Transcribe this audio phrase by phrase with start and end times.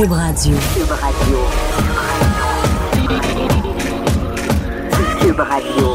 [0.00, 0.56] Cube Radio.
[0.74, 1.38] Cube Radio.
[5.20, 5.88] Cube Radio.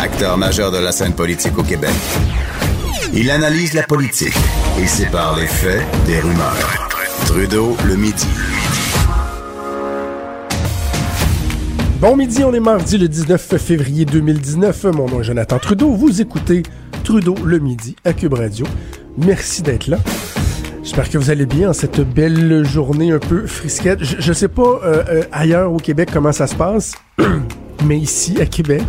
[0.00, 1.90] Acteur majeur de la scène politique au Québec.
[3.12, 4.36] Il analyse la politique
[4.80, 6.88] et sépare les faits des rumeurs.
[7.26, 8.28] Trudeau le midi.
[12.00, 14.84] Bon midi, on est mardi le 19 février 2019.
[14.94, 15.90] Mon nom est Jonathan Trudeau.
[15.90, 16.62] Vous écoutez
[17.02, 18.64] Trudeau le midi à Cube Radio.
[19.16, 19.98] Merci d'être là.
[20.88, 24.02] J'espère que vous allez bien en cette belle journée un peu frisquette.
[24.02, 26.94] Je, ne sais pas euh, euh, ailleurs au Québec comment ça se passe,
[27.84, 28.86] mais ici à Québec,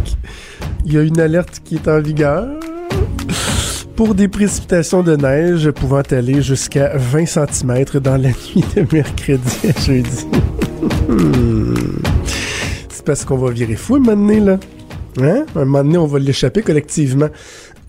[0.85, 2.57] il y a une alerte qui est en vigueur
[3.98, 9.57] pour des précipitations de neige pouvant aller jusqu'à 20 cm dans la nuit de mercredi
[9.68, 10.26] à jeudi.
[12.88, 14.57] C'est parce qu'on va virer fou un moment donné, là.
[15.21, 15.45] Hein?
[15.54, 17.27] Un moment donné, on va l'échapper collectivement.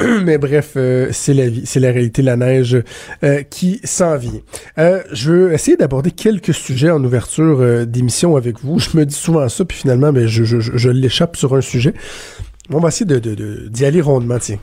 [0.25, 2.83] Mais bref, euh, c'est la vie, c'est la réalité, la neige
[3.23, 4.41] euh, qui s'en vient.
[4.79, 8.79] Euh, je veux essayer d'aborder quelques sujets en ouverture d'émission avec vous.
[8.79, 11.95] Je me dis souvent ça, puis finalement, ben, je, l'échappe sur un sujet.
[12.71, 14.59] On va essayer d'y aller rondement, tiens.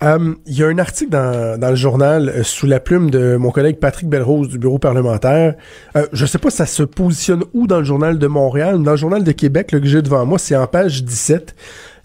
[0.00, 4.08] Il y a un article dans, le journal sous la plume de mon collègue Patrick
[4.08, 5.54] Belrose du bureau parlementaire.
[6.12, 9.24] Je sais pas ça se positionne où dans le journal de Montréal, dans le journal
[9.24, 11.54] de Québec le que j'ai devant moi, c'est en page 17.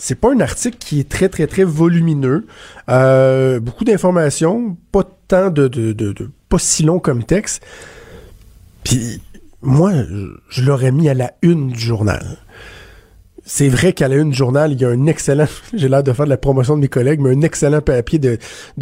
[0.03, 2.45] C'est pas un article qui est très, très, très volumineux.
[2.89, 6.13] Euh, beaucoup d'informations, pas tant de,
[6.49, 7.63] pas si long comme texte.
[8.83, 9.21] Puis
[9.61, 9.93] moi,
[10.49, 12.37] je l'aurais mis à la une du journal.
[13.45, 16.11] C'est vrai qu'à la une du journal, il y a un excellent, j'ai l'air de
[16.11, 18.37] faire de la promotion de mes collègues, mais un excellent papier de,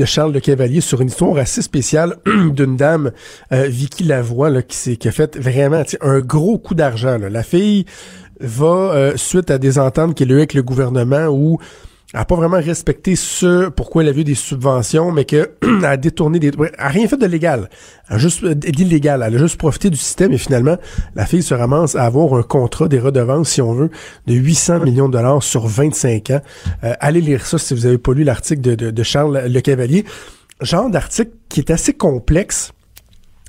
[0.05, 3.11] Charles Le Cavalier sur une histoire assez spéciale d'une dame,
[3.51, 7.19] euh, Vicky Lavoie, qui, qui a fait vraiment un gros coup d'argent.
[7.19, 7.85] La fille,
[8.41, 11.59] va, euh, suite à des ententes qu'il a eues avec le gouvernement où
[12.13, 15.47] elle n'a pas vraiment respecté ce pourquoi elle a vu des subventions, mais qu'elle
[15.83, 16.47] a détourné des...
[16.49, 17.69] Elle n'a rien fait de légal.
[18.09, 19.23] Elle a juste euh, d'illégal.
[19.25, 20.77] Elle a juste profité du système et finalement,
[21.15, 23.89] la fille se ramasse à avoir un contrat des redevances, si on veut,
[24.27, 26.41] de 800 millions de dollars sur 25 ans.
[26.83, 29.61] Euh, allez lire ça si vous avez pas lu l'article de, de, de Charles Le
[29.61, 30.03] Cavalier.
[30.59, 32.73] Genre d'article qui est assez complexe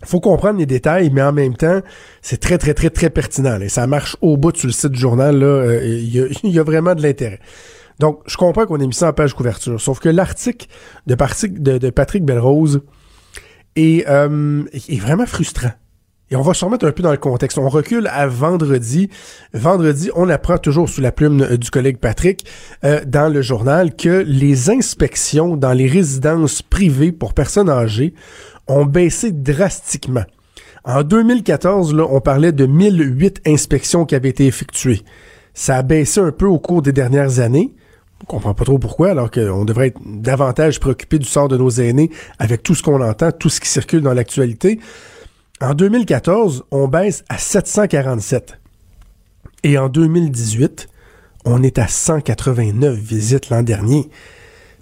[0.05, 1.81] faut comprendre les détails, mais en même temps,
[2.21, 3.61] c'est très, très, très, très pertinent.
[3.61, 5.43] Et ça marche au bout sur le site du journal.
[5.43, 7.41] Euh, il y, a, vraiment de l'intérêt.
[7.99, 9.81] Donc, je comprends qu'on ait mis ça en page couverture.
[9.81, 10.67] Sauf que l'article
[11.07, 12.83] de, Patrick Belrose
[13.77, 15.73] est, euh, est vraiment frustrant.
[16.31, 17.59] Et on va se remettre un peu dans le contexte.
[17.59, 19.11] On recule à vendredi.
[19.53, 22.47] Vendredi, on apprend toujours sous la plume euh, du collègue Patrick
[23.07, 28.15] dans le journal que les inspections dans les résidences privées pour personnes âgées
[28.73, 30.25] ont baissé drastiquement.
[30.85, 35.03] En 2014, là, on parlait de 1008 inspections qui avaient été effectuées.
[35.55, 37.75] Ça a baissé un peu au cours des dernières années.
[38.23, 41.71] On comprend pas trop pourquoi, alors qu'on devrait être davantage préoccupé du sort de nos
[41.71, 44.81] aînés avec tout ce qu'on entend, tout ce qui circule dans l'actualité.
[45.61, 48.59] En 2014, on baisse à 747.
[49.65, 50.89] Et en 2018,
[51.45, 54.09] on est à 189 visites l'an dernier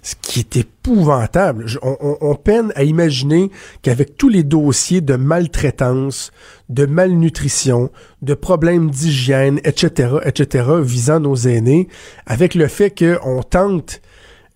[0.01, 1.65] ce qui est épouvantable.
[1.83, 3.51] on, peine à imaginer
[3.81, 6.31] qu'avec tous les dossiers de maltraitance,
[6.69, 7.91] de malnutrition,
[8.21, 11.87] de problèmes d'hygiène, etc., etc., visant nos aînés,
[12.25, 14.01] avec le fait qu'on tente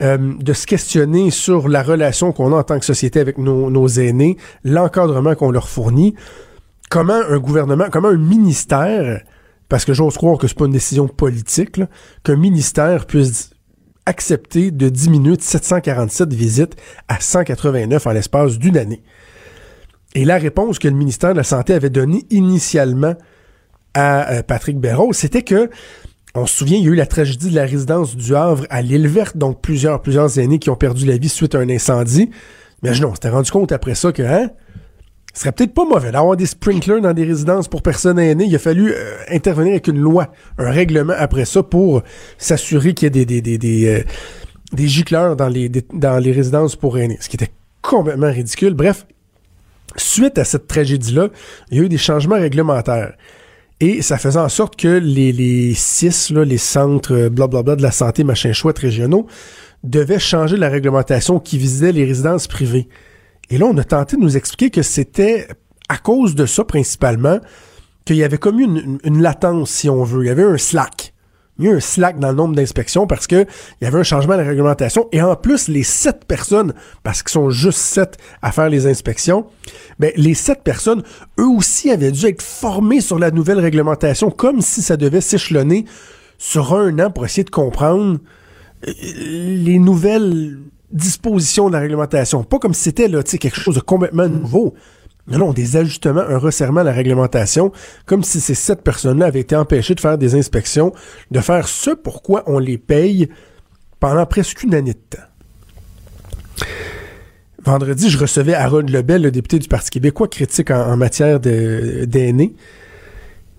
[0.01, 3.69] euh, de se questionner sur la relation qu'on a en tant que société avec nos,
[3.69, 6.15] nos aînés, l'encadrement qu'on leur fournit,
[6.89, 9.21] comment un gouvernement, comment un ministère,
[9.69, 11.79] parce que j'ose croire que c'est pas une décision politique,
[12.23, 13.51] qu'un ministère puisse
[14.05, 16.75] accepté de diminuer de 747 visites
[17.07, 19.01] à 189 en l'espace d'une année.
[20.13, 23.15] Et la réponse que le ministère de la Santé avait donnée initialement
[23.93, 25.69] à euh, Patrick Béraud, c'était que,
[26.35, 28.81] on se souvient, il y a eu la tragédie de la résidence du Havre à
[28.81, 32.29] l'île verte, donc plusieurs, plusieurs aînés qui ont perdu la vie suite à un incendie.
[32.83, 34.49] Mais non, on s'était rendu compte après ça que, hein,
[35.35, 38.45] ce serait peut-être pas mauvais d'avoir des sprinklers dans des résidences pour personnes aînées.
[38.45, 42.03] Il a fallu euh, intervenir avec une loi, un règlement après ça pour
[42.37, 47.27] s'assurer qu'il y ait des, des, des, euh, gicleurs dans les, résidences pour aînés, ce
[47.27, 47.51] qui était
[47.81, 48.75] complètement ridicule.
[48.75, 49.05] Bref,
[49.97, 51.27] suite à cette tragédie-là,
[51.69, 53.13] il y a eu des changements réglementaires.
[53.81, 55.75] Et ça faisait en sorte que les, les
[56.29, 59.27] là, les centres blablabla euh, bla, bla, de la santé, machin chouette régionaux,
[59.83, 62.87] devaient changer la réglementation qui visait les résidences privées.
[63.49, 65.47] Et là, on a tenté de nous expliquer que c'était
[65.89, 67.39] à cause de ça principalement
[68.05, 70.23] qu'il y avait comme une, une, latence, si on veut.
[70.23, 71.13] Il y avait un slack.
[71.57, 73.45] Il y a eu un slack dans le nombre d'inspections parce que
[73.79, 75.07] il y avait un changement de réglementation.
[75.11, 79.45] Et en plus, les sept personnes, parce qu'ils sont juste sept à faire les inspections,
[79.97, 81.03] ben, les sept personnes,
[81.39, 85.85] eux aussi avaient dû être formés sur la nouvelle réglementation, comme si ça devait s'échelonner
[86.37, 88.19] sur un an pour essayer de comprendre
[88.85, 90.59] euh, les nouvelles
[90.91, 92.43] disposition de la réglementation.
[92.43, 94.73] Pas comme si c'était là, quelque chose de complètement nouveau.
[95.27, 97.71] Non, non, des ajustements, un resserrement à la réglementation,
[98.05, 100.93] comme si ces sept personnes-là avaient été empêchées de faire des inspections,
[101.31, 103.29] de faire ce pourquoi on les paye
[103.99, 106.65] pendant presque une année de temps.
[107.63, 112.55] Vendredi, je recevais Aaron Lebel, le député du Parti québécois, critique en, matière d'aînés.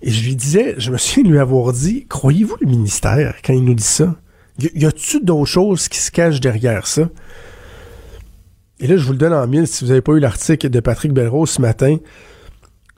[0.01, 3.51] Et je lui disais, je me souviens de lui avoir dit, croyez-vous le ministère quand
[3.51, 4.15] il nous dit ça?
[4.59, 7.09] Y, a-tu d'autres choses qui se cachent derrière ça?
[8.79, 10.79] Et là, je vous le donne en mille si vous n'avez pas eu l'article de
[10.79, 11.97] Patrick Belrose ce matin.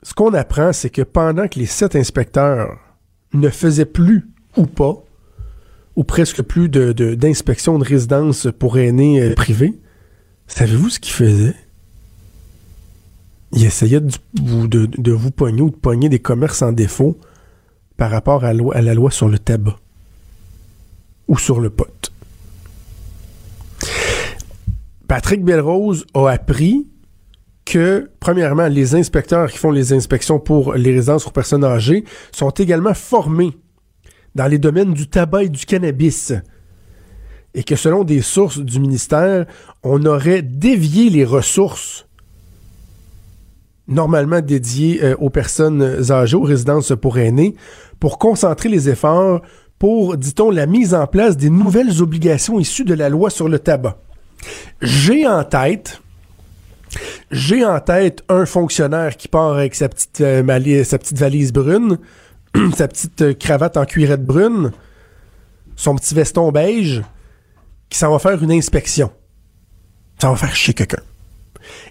[0.02, 2.78] Ce qu'on apprend, c'est que pendant que les sept inspecteurs
[3.34, 5.04] ne faisaient plus ou pas,
[5.96, 9.78] ou presque plus d'inspection de, de, résidence pour aînés euh, privés,
[10.46, 11.56] savez-vous ce qu'ils faisaient?
[13.52, 17.18] Ils essayaient de, de, vous pogner ou de pogner des commerces en défaut
[17.96, 19.76] par rapport à la loi sur le tabac
[21.30, 22.12] ou sur le pot.
[25.08, 26.88] Patrick Belrose a appris
[27.64, 32.50] que, premièrement, les inspecteurs qui font les inspections pour les résidences pour personnes âgées sont
[32.50, 33.56] également formés
[34.34, 36.32] dans les domaines du tabac et du cannabis.
[37.54, 39.46] Et que selon des sources du ministère,
[39.84, 42.06] on aurait dévié les ressources
[43.86, 47.54] normalement dédiées euh, aux personnes âgées, aux résidences pour aînés,
[47.98, 49.42] pour concentrer les efforts
[49.80, 53.58] pour, dit-on, la mise en place des nouvelles obligations issues de la loi sur le
[53.58, 53.96] tabac.
[54.82, 56.02] J'ai en tête,
[57.30, 60.42] j'ai en tête un fonctionnaire qui part avec sa petite, euh,
[61.12, 61.98] valise brune,
[62.76, 64.70] sa petite euh, cravate en cuirette brune,
[65.76, 67.02] son petit veston beige,
[67.88, 69.10] qui s'en va faire une inspection.
[70.20, 71.02] Ça va faire chier quelqu'un.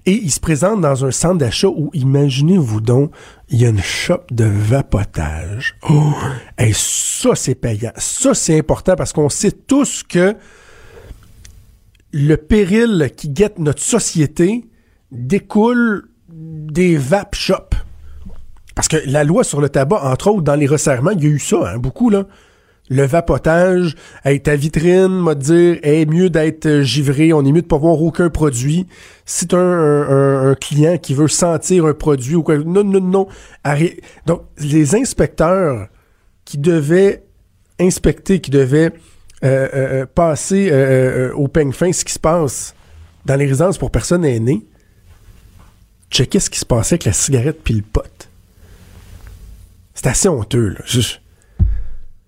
[0.05, 3.11] Et il se présente dans un centre d'achat où, imaginez-vous donc,
[3.49, 5.75] il y a une shop de vapotage.
[5.89, 6.13] Oh!
[6.57, 7.91] Et ça, c'est payant.
[7.97, 10.35] Ça, c'est important parce qu'on sait tous que
[12.11, 14.65] le péril qui guette notre société
[15.11, 17.75] découle des vape shops.
[18.75, 21.29] Parce que la loi sur le tabac, entre autres, dans les resserrements, il y a
[21.29, 22.25] eu ça, hein, beaucoup, là
[22.89, 23.95] le vapotage,
[24.25, 27.77] hey, ta vitrine, m'a dire, est mieux d'être euh, givré, on est mieux de pas
[27.77, 28.87] voir aucun produit.
[29.25, 33.27] Si tu un, un, client qui veut sentir un produit ou quoi, non, non, non.
[34.25, 35.87] Donc, les inspecteurs
[36.45, 37.23] qui devaient
[37.79, 38.91] inspecter, qui devaient
[39.43, 40.71] euh, euh, passer
[41.35, 42.73] au peigne fin ce qui se passe
[43.25, 44.65] dans les résidences pour personnes aînées,
[46.09, 48.27] checker ce qui se passait avec la cigarette puis le pot.
[49.93, 50.79] C'est assez honteux, là.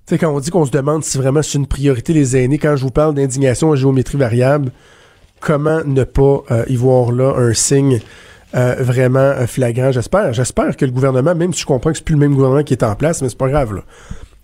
[0.05, 2.57] Tu sais, quand on dit qu'on se demande si vraiment c'est une priorité les aînés,
[2.57, 4.71] quand je vous parle d'indignation à géométrie variable,
[5.41, 7.99] comment ne pas euh, y voir là un signe
[8.55, 10.33] euh, vraiment euh, flagrant, j'espère.
[10.33, 12.73] J'espère que le gouvernement, même si je comprends que c'est plus le même gouvernement qui
[12.73, 13.81] est en place, mais c'est pas grave, là.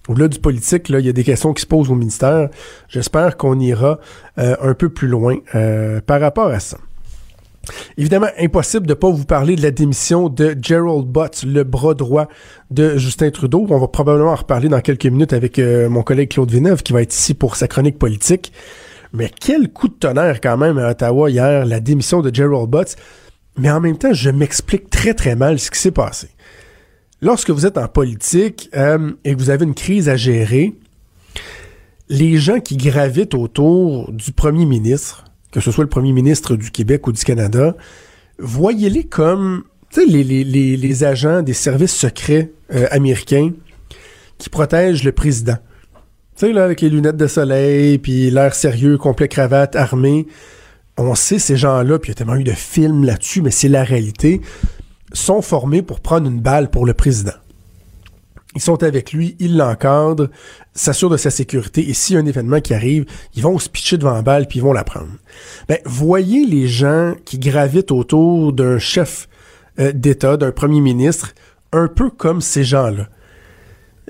[0.07, 2.47] Au-delà du politique, il y a des questions qui se posent au ministère.
[2.87, 3.99] J'espère qu'on ira
[4.37, 5.35] un peu plus loin
[6.05, 6.77] par rapport à ça.
[7.97, 11.93] Évidemment, impossible de ne pas vous parler de la démission de Gerald Butts, le bras
[11.93, 12.27] droit
[12.71, 13.65] de Justin Trudeau.
[13.69, 16.93] On va probablement en reparler dans quelques minutes avec euh, mon collègue Claude Villeneuve qui
[16.93, 18.51] va être ici pour sa chronique politique.
[19.13, 22.95] Mais quel coup de tonnerre quand même à Ottawa hier, la démission de Gerald Butts.
[23.57, 26.29] Mais en même temps, je m'explique très très mal ce qui s'est passé.
[27.21, 30.75] Lorsque vous êtes en politique euh, et que vous avez une crise à gérer,
[32.09, 35.25] les gens qui gravitent autour du premier ministre,
[35.57, 37.75] que ce soit le premier ministre du Québec ou du Canada,
[38.37, 39.63] voyez-les comme
[39.95, 43.53] les, agents des services secrets euh, américains
[44.37, 45.57] qui protègent le président.
[46.35, 50.27] Tu sais, là, avec les lunettes de soleil, puis l'air sérieux, complet cravate, armé.
[50.95, 53.67] On sait ces gens-là, puis il y a tellement eu de films là-dessus, mais c'est
[53.67, 54.41] la réalité,
[55.11, 57.33] sont formés pour prendre une balle pour le président.
[58.57, 60.29] Ils sont avec lui, ils l'encadrent,
[60.73, 63.69] s'assurent de sa sécurité, et s'il y a un événement qui arrive, ils vont se
[63.69, 65.11] pitcher devant la balle, puis ils vont la prendre.
[65.69, 69.29] Ben, voyez les gens qui gravitent autour d'un chef
[69.77, 71.35] euh, d'État, d'un premier ministre,
[71.71, 73.09] un peu comme ces gens-là.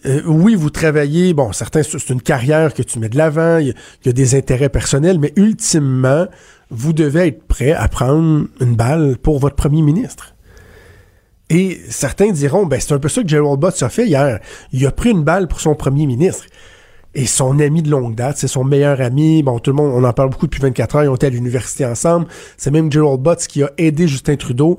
[0.05, 3.75] Euh, oui, vous travaillez, bon, certains, c'est une carrière que tu mets de l'avant, il
[4.05, 6.25] y, a des intérêts personnels, mais ultimement,
[6.69, 10.36] vous devez être prêt à prendre une balle pour votre premier ministre.
[11.49, 14.39] Et certains diront, ben c'est un peu ça que Gerald Butts a fait hier.
[14.73, 16.45] Il a pris une balle pour son premier ministre.
[17.15, 19.41] Et son ami de longue date, c'est son meilleur ami.
[19.41, 21.29] Bon, tout le monde, on en parle beaucoup depuis 24 heures, ils ont été à
[21.29, 22.27] l'université ensemble.
[22.57, 24.77] C'est même Gerald Butts qui a aidé Justin Trudeau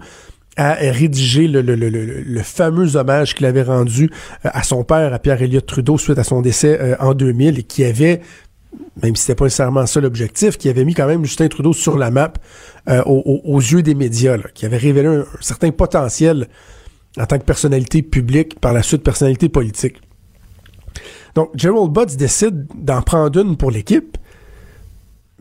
[0.57, 4.11] à rédiger le, le, le, le fameux hommage qu'il avait rendu
[4.45, 7.61] euh, à son père, à pierre Elliott Trudeau, suite à son décès euh, en 2000,
[7.61, 8.21] et qui avait
[9.03, 11.97] même si c'était pas nécessairement ça l'objectif, qui avait mis quand même Justin Trudeau sur
[11.97, 12.33] la map
[12.89, 16.49] euh, aux, yeux des médias, qui avait révélé un, certain potentiel
[17.19, 20.01] en tant que personnalité publique, par la suite personnalité politique.
[21.35, 24.17] Donc, Gerald Butts décide d'en prendre une pour l'équipe,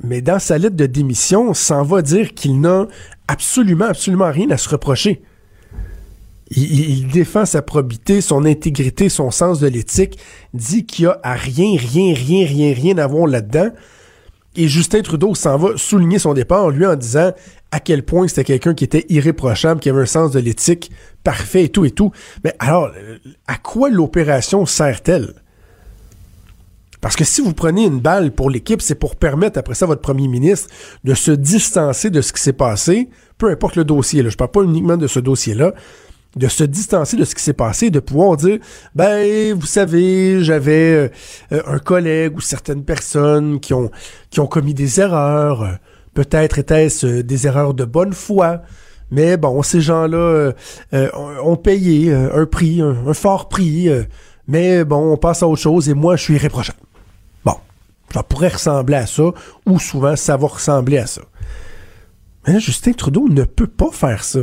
[0.03, 2.87] mais dans sa lettre de démission, s'en va dire qu'il n'a
[3.27, 5.21] absolument, absolument rien à se reprocher.
[6.49, 10.17] Il, défend sa probité, son intégrité, son sens de l'éthique,
[10.53, 13.69] dit qu'il y a à rien, rien, rien, rien, rien à voir là-dedans.
[14.55, 17.31] Et Justin Trudeau s'en va souligner son départ, lui, en disant
[17.71, 20.89] à quel point c'était quelqu'un qui était irréprochable, qui avait un sens de l'éthique
[21.23, 22.11] parfait et tout et tout.
[22.43, 22.91] Mais alors,
[23.47, 25.33] à quoi l'opération sert-elle?
[27.01, 30.01] Parce que si vous prenez une balle pour l'équipe, c'est pour permettre après ça votre
[30.01, 30.69] premier ministre
[31.03, 34.27] de se distancer de ce qui s'est passé, peu importe le dossier.
[34.27, 35.73] Je parle pas uniquement de ce dossier-là,
[36.37, 38.59] de se distancer de ce qui s'est passé, de pouvoir dire,
[38.95, 41.11] ben, vous savez, j'avais
[41.51, 43.89] euh, un collègue ou certaines personnes qui ont,
[44.49, 45.77] commis des erreurs.
[46.13, 48.61] Peut-être était-ce euh, des erreurs de bonne foi.
[49.09, 50.51] Mais bon, ces gens-là
[50.93, 51.09] euh,
[51.43, 53.89] ont payé un prix, un, fort prix.
[54.47, 56.79] mais bon, on passe à autre chose et moi, je suis irréprochable.
[57.45, 57.55] Bon,
[58.13, 59.31] ça pourrait ressembler à ça,
[59.65, 61.21] ou souvent, ça va ressembler à ça.
[62.45, 64.41] Mais Justin Trudeau ne peut pas faire ça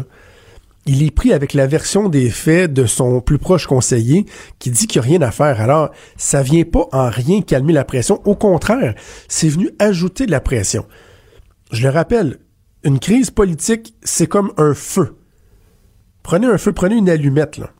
[0.86, 4.26] il est pris avec la version des faits de son plus proche conseiller
[4.58, 5.60] qui dit qu'il n'y a rien à faire.
[5.60, 8.20] Alors, ça vient pas en rien calmer la pression.
[8.24, 8.94] Au contraire,
[9.28, 10.84] c'est venu ajouter de la pression.
[11.72, 12.38] Je le rappelle,
[12.82, 15.16] une crise politique, c'est comme un feu.
[16.22, 17.70] Prenez un feu, prenez une allumette, là,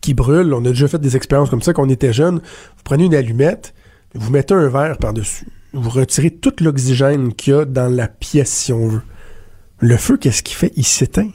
[0.00, 0.52] qui brûle.
[0.52, 2.36] On a déjà fait des expériences comme ça quand on était jeune.
[2.38, 3.72] Vous prenez une allumette,
[4.14, 5.46] vous mettez un verre par-dessus.
[5.72, 9.02] Vous retirez tout l'oxygène qu'il y a dans la pièce, si on veut.
[9.78, 10.72] Le feu, qu'est-ce qu'il fait?
[10.76, 11.30] Il s'éteint.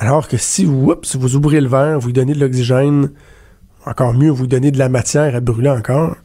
[0.00, 0.96] Alors que si vous,
[1.36, 3.12] ouvrez le verre, vous lui donnez de l'oxygène,
[3.84, 6.16] encore mieux, vous lui donnez de la matière à brûler encore,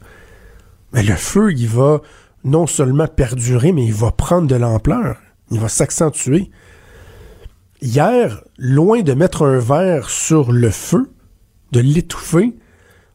[0.94, 2.00] mais le feu, il va
[2.42, 5.18] non seulement perdurer, mais il va prendre de l'ampleur.
[5.50, 6.50] Il va s'accentuer.
[7.82, 11.12] Hier, loin de mettre un verre sur le feu,
[11.72, 12.56] de l'étouffer,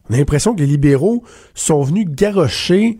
[0.08, 2.98] on a l'impression que les libéraux sont venus garrocher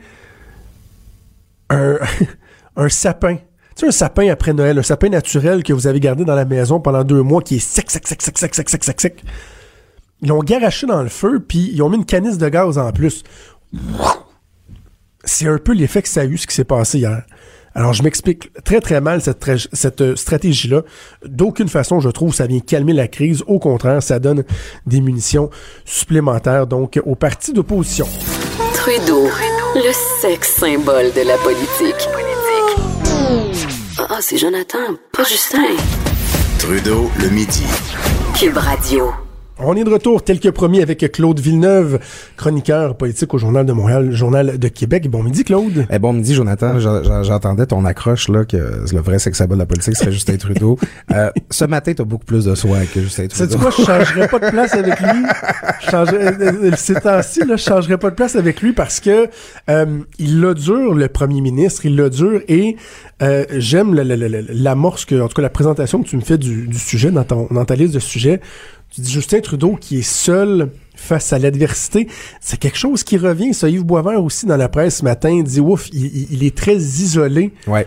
[1.71, 1.99] un,
[2.89, 3.37] sapin
[3.77, 6.81] sais, un sapin après Noël, un sapin naturel que vous avez gardé dans la maison
[6.81, 9.25] pendant deux mois qui est sec, sec, sec, sec, sec, sec, sec, sec, sec.
[10.21, 12.93] Ils l'ont garaché dans le feu, puis ils ont mis une canisse de gaz en
[12.93, 13.25] plus.
[15.25, 17.23] C'est un peu l'effet que ça a eu, ce qui s'est passé hier.
[17.75, 20.83] Alors, je m'explique très, très mal cette, cette euh, stratégie-là.
[21.25, 23.43] D'aucune façon, je trouve, ça vient calmer la crise.
[23.47, 24.45] Au contraire, ça donne
[24.87, 25.49] des munitions
[25.87, 28.07] supplémentaires, donc, au parti d'opposition.
[28.75, 29.27] Trudeau,
[29.75, 32.09] le sexe symbole de la politique.
[33.99, 34.79] Ah, c'est Jonathan,
[35.13, 35.63] pas Justin.
[36.59, 37.65] Trudeau, le midi.
[38.39, 39.11] Cube Radio.
[39.59, 41.99] On est de retour, tel que promis, avec Claude Villeneuve,
[42.37, 45.11] chroniqueur politique au Journal de Montréal, Journal de Québec.
[45.11, 45.87] Bon midi, Claude.
[45.91, 46.79] Eh bon midi, Jonathan.
[47.23, 50.79] J'entendais ton accroche, là, que le vrai sexe symbole de la politique serait Justin Trudeau.
[51.13, 53.51] Euh, ce matin, t'as beaucoup plus de soin que Justin Trudeau.
[53.51, 55.23] C'est quoi, je changerais pas de place avec lui.
[55.85, 58.99] Je changerais, euh, euh, ces temps-ci, là, je changerais pas de place avec lui parce
[59.01, 59.29] que
[59.69, 62.77] euh, il l'a dur, le premier ministre, il l'a dur et
[63.23, 66.79] euh, j'aime l'amorce que, en tout cas, la présentation que tu me fais du, du
[66.79, 68.41] sujet dans, ton, dans ta liste de sujets
[68.95, 72.09] tu dis Justin Trudeau qui est seul face à l'adversité.
[72.41, 73.55] C'est quelque chose qui revient.
[73.55, 76.77] Ça, Yves Boisvert aussi dans la presse ce matin dit ouf, il, il est très
[76.77, 77.53] isolé.
[77.67, 77.87] Ouais.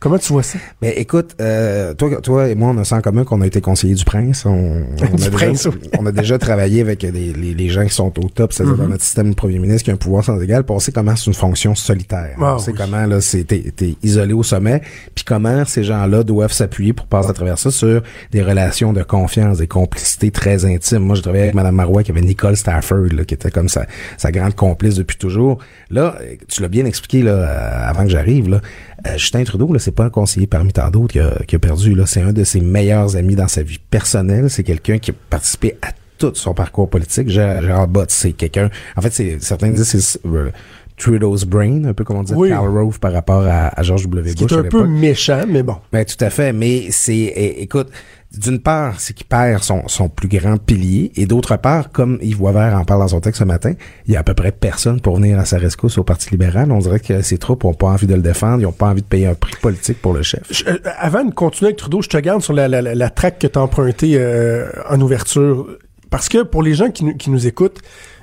[0.00, 0.58] Comment tu vois ça?
[0.80, 3.60] Mais écoute, euh, toi, toi et moi, on a ça en commun qu'on a été
[3.60, 4.46] conseiller du prince.
[4.46, 4.50] On,
[5.12, 5.90] on, Du a, prince, déjà, oui.
[5.98, 8.80] on a déjà travaillé avec les, les, les gens qui sont au top, c'est-à-dire Mhm.
[8.82, 10.64] dans notre système de premier ministre qui a un pouvoir sans égal.
[10.64, 12.34] Puis on sait comment c'est une fonction solitaire.
[12.40, 12.78] Ah, on sait oui.
[12.78, 14.80] comment là, c'est t'es, isolé au sommet.
[15.14, 18.02] Puis comment ces gens-là doivent s'appuyer pour passer à travers ça sur
[18.32, 21.00] des relations de confiance, des complicités très intimes.
[21.00, 23.84] Moi, je travaillais avec Mme Marois qui avait Nicole Stafford, là, qui était comme sa,
[24.16, 25.58] sa grande complice depuis toujours.
[25.90, 26.16] Là,
[26.48, 28.48] tu l'as bien expliqué là, euh, avant que j'arrive.
[28.48, 28.62] Là,
[29.06, 31.58] Euh, Justin Trudeau, là, c'est pas un conseiller parmi tant d'autres qui a, qui a
[31.58, 31.94] perdu.
[31.94, 34.50] Là, c'est un de ses meilleurs amis dans sa vie personnelle.
[34.50, 35.88] C'est quelqu'un qui a participé à
[36.18, 37.28] tout son parcours politique.
[37.28, 38.70] Gérard Bott, c'est quelqu'un.
[38.96, 40.50] En fait, c'est certains disent que c'est euh,
[40.96, 42.50] Trudeau's brain, un peu comme on dit Oui.
[42.50, 44.34] Karl Rove par rapport à, à George W.
[44.34, 45.76] Bush est à un peu méchant, mais bon.
[45.92, 47.88] Ben, tout à fait, mais c'est, écoute,
[48.36, 52.38] d'une part, c'est qu'il perd son, son plus grand pilier, et d'autre part, comme Yves
[52.38, 53.72] Boisvert en parle dans son texte ce matin,
[54.06, 56.70] il y a à peu près personne pour venir à sa rescousse au Parti libéral.
[56.70, 59.02] On dirait que ses troupes ont pas envie de le défendre, ils ont pas envie
[59.02, 60.42] de payer un prix politique pour le chef.
[60.68, 63.58] Euh, avant de continuer avec Trudeau, je te garde sur la, la, traque que tu
[63.58, 65.66] as empruntée euh, en ouverture.
[66.10, 67.78] Parce que pour les gens qui, nous- qui nous écoutent,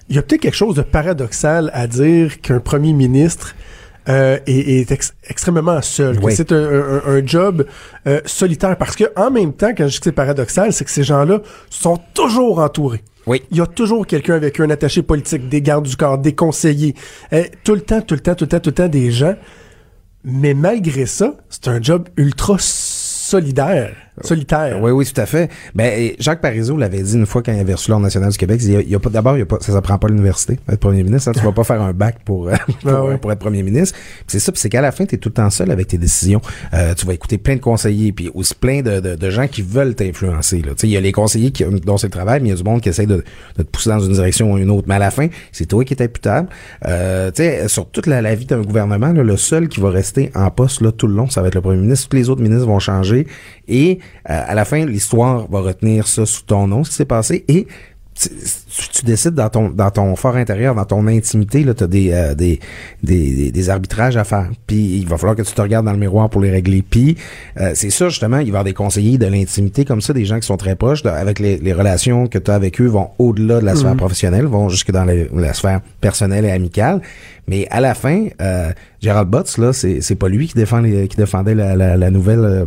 [0.10, 3.56] il y a peut-être quelque chose de paradoxal à dire qu'un premier ministre
[4.10, 6.18] euh, est, est ex- extrêmement seul.
[6.22, 6.34] Oui.
[6.36, 7.66] C'est un, un- un job
[8.08, 8.78] euh, solitaire.
[8.78, 11.40] Parce que en même temps, quand je dis que c'est paradoxal, c'est que ces gens-là
[11.70, 13.04] sont toujours entourés.
[13.26, 13.44] Oui.
[13.52, 16.34] Il y a toujours quelqu'un avec eux, un attaché politique, des gardes du corps, des
[16.34, 16.96] conseillers.
[17.34, 19.36] Euh, tout le temps, tout le temps, tout le temps, tout le temps des gens.
[20.24, 23.94] Mais malgré ça, c'est un job ultra solidaire.
[24.22, 24.82] Solitaire.
[24.82, 25.50] Oui, oui, tout à fait.
[25.76, 28.60] Ben, Jacques Parizeau l'avait dit une fois quand il avait reçu l'Ordre national du Québec,
[28.64, 30.08] il y a, il y a pas, d'abord, il y a pas, ça s'apprend pas
[30.08, 32.90] à l'université, être premier ministre, hein, tu vas pas faire un bac pour, euh, pour,
[32.92, 33.18] Ah ouais.
[33.18, 33.96] pour être premier ministre.
[33.96, 35.88] Puis c'est ça, puis c'est qu'à la fin, tu es tout le temps seul avec
[35.88, 36.42] tes décisions.
[36.74, 39.62] Euh, tu vas écouter plein de conseillers, puis aussi plein de, de, de gens qui
[39.62, 40.58] veulent t'influencer.
[40.62, 40.70] là.
[40.72, 42.54] Tu sais, il y a les conseillers qui, dont c'est le travail, mais il y
[42.54, 43.24] a du monde qui essaie de,
[43.58, 44.86] de te pousser dans une direction ou une autre.
[44.88, 46.50] Mais à la fin, c'est toi qui es imputable.
[46.86, 49.90] Euh, tu sais, sur toute la, la vie d'un gouvernement, là, le seul qui va
[49.90, 52.10] rester en poste là, tout le long, ça va être le premier ministre.
[52.10, 53.28] Tous les autres ministres vont changer.
[53.68, 57.46] Et à la fin, l'histoire va retenir ça sous ton nom, ce qui s'est passé.
[57.48, 57.68] Et
[58.20, 58.30] tu,
[58.94, 62.34] tu- décides dans ton dans ton fort intérieur, dans ton intimité, là, t'as des, euh,
[62.34, 62.60] des,
[63.04, 64.50] des, des, arbitrages à faire.
[64.66, 66.82] Puis il va falloir que tu te regardes dans le miroir pour les régler.
[66.82, 67.16] Puis
[67.62, 70.26] euh, c'est ça, justement, il va y avoir des conseillers de l'intimité comme ça, des
[70.26, 72.88] gens qui sont très proches, de- avec les, les relations que tu as avec eux
[72.88, 77.02] vont au-delà de la sphère professionnelle, vont jusque dans la sphère personnelle et amicale.
[77.50, 81.08] Mais à la fin, euh, Gérald Butts, là, c'est, c'est pas lui qui défend les,
[81.08, 82.66] qui défendait la, la, la nouvelle euh,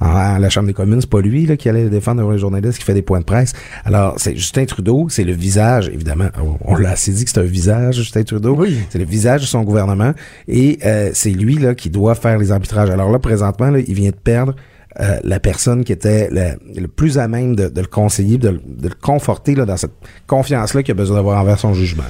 [0.00, 2.84] en, la Chambre des communes, c'est pas lui là, qui allait défendre un journaliste qui
[2.84, 3.52] fait des points de presse.
[3.84, 7.40] Alors, c'est Justin Trudeau, c'est le visage, évidemment, on, on l'a assez dit que c'est
[7.40, 8.54] un visage, Justin Trudeau.
[8.56, 8.78] Oui.
[8.88, 10.12] C'est le visage de son gouvernement.
[10.48, 12.90] Et euh, c'est lui là qui doit faire les arbitrages.
[12.90, 14.54] Alors là, présentement, là, il vient de perdre
[15.00, 18.50] euh, la personne qui était le, le plus à même de, de le conseiller, de,
[18.50, 19.92] le- de le conforter là, dans cette
[20.26, 22.04] confiance-là qu'il a besoin d'avoir envers son jugement.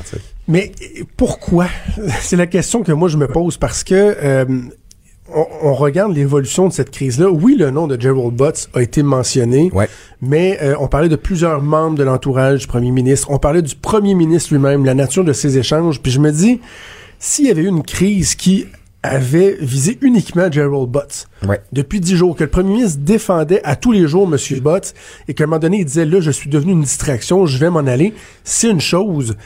[0.48, 0.72] Mais
[1.16, 1.66] pourquoi?
[2.20, 4.44] C'est la question que moi je me pose parce que euh,
[5.34, 7.30] on, on regarde l'évolution de cette crise-là.
[7.30, 9.88] Oui, le nom de Gerald Butts a été mentionné, Ouais.
[10.20, 13.28] mais euh, on parlait de plusieurs membres de l'entourage du premier ministre.
[13.30, 16.00] On parlait du premier ministre lui-même, la nature de ces échanges.
[16.02, 16.60] Puis je me dis,
[17.20, 18.66] s'il y avait eu une crise qui
[19.02, 21.60] avait visé uniquement Gerald Butts, Ouais.
[21.72, 24.38] depuis dix jours, que le premier ministre défendait à tous les jours M.
[24.60, 24.94] Butts,
[25.28, 27.70] et qu'à un moment donné, il disait, là, je suis devenu une distraction, je vais
[27.70, 29.36] m'en aller, c'est une chose.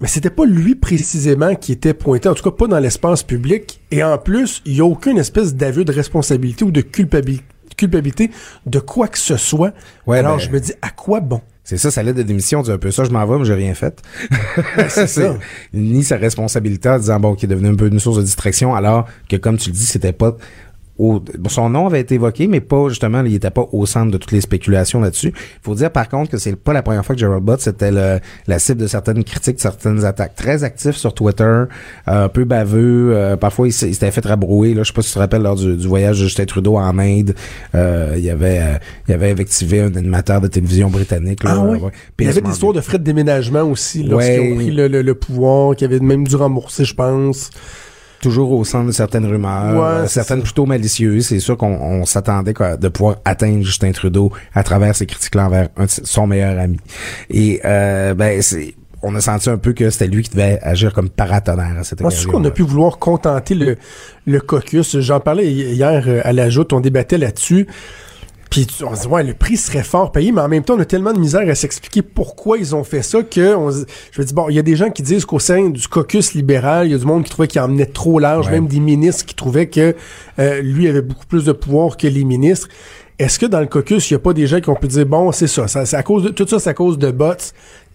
[0.00, 3.80] Mais c'était pas lui précisément qui était pointé, en tout cas pas dans l'espace public.
[3.90, 7.44] Et en plus, il y a aucune espèce d'aveu de responsabilité ou de culpabilité
[7.76, 8.30] culpabilité
[8.64, 9.74] de quoi que ce soit.
[10.06, 11.42] Ouais, Alors ben- je me dis, à quoi bon?
[11.68, 13.54] C'est ça, sa lettre de démission dit un peu ça, je m'en vais, mais j'ai
[13.54, 14.00] rien fait.
[14.88, 15.36] c'est ça.
[15.74, 18.72] Ni sa responsabilité en disant, bon, qui est devenu un peu une source de distraction,
[18.76, 20.36] alors que, comme tu le dis, c'était pas
[20.98, 24.16] au- son nom avait été évoqué, mais pas, justement, il était pas au centre de
[24.18, 25.28] toutes les spéculations là-dessus.
[25.36, 27.90] Il faut dire, par contre, que c'est pas la première fois que Gerald Butts était
[27.90, 30.34] le- la cible de certaines critiques, de certaines attaques.
[30.36, 31.66] Très actif sur Twitter, euh,
[32.06, 35.14] un peu baveux, euh, parfois il, s'était fait rabrouer, là, je sais pas si tu
[35.14, 37.34] te rappelles, lors du, du voyage de Justin Trudeau en Inde,
[37.74, 38.78] euh, il y avait, euh,
[39.08, 41.54] il avait invectivé un animateur de télévision britannique, là.
[41.56, 41.78] Ah oui.
[41.78, 41.90] ouais.
[42.18, 44.52] Il y avait histoires de frais de déménagement aussi, lorsqu'ils Ouais.
[44.52, 47.50] ont pris le, le- le pouvoir, qui avait même dû rembourser, je pense.
[48.26, 51.26] Toujours au centre de certaines rumeurs, Ouais, euh, certaines plutôt malicieuses.
[51.28, 55.68] C'est sûr qu'on on s'attendait de pouvoir atteindre Justin Trudeau à travers ces critiques-là envers
[55.76, 56.78] un son meilleur ami.
[57.30, 60.92] Et euh, ben c'est on a senti un peu que c'était lui qui devait agir
[60.92, 62.30] comme paratonnerre à cette Moi, occasion.
[62.32, 63.76] qu'on a pu vouloir contenter le,
[64.26, 64.98] le caucus.
[64.98, 67.68] J'en parlais hi- hier euh, à la joute, on débattait là-dessus.
[68.50, 70.80] Puis on se dit, ouais, le prix serait fort payé, mais en même temps, on
[70.80, 74.24] a tellement de misère à s'expliquer pourquoi ils ont fait ça que on je me
[74.24, 76.92] dis, bon, il y a des gens qui disent qu'au sein du caucus libéral, il
[76.92, 78.52] y a du monde qui trouvait qu'il emmenait trop large, Ouais.
[78.52, 79.94] même des ministres qui trouvaient que
[80.38, 82.68] euh, lui avait beaucoup plus de pouvoir que les ministres.
[83.18, 85.06] Est-ce que dans le caucus, il n'y a pas des gens qui ont pu dire,
[85.06, 87.32] bon, c'est ça, ça c'est à cause de, tout ça, c'est à cause de bots,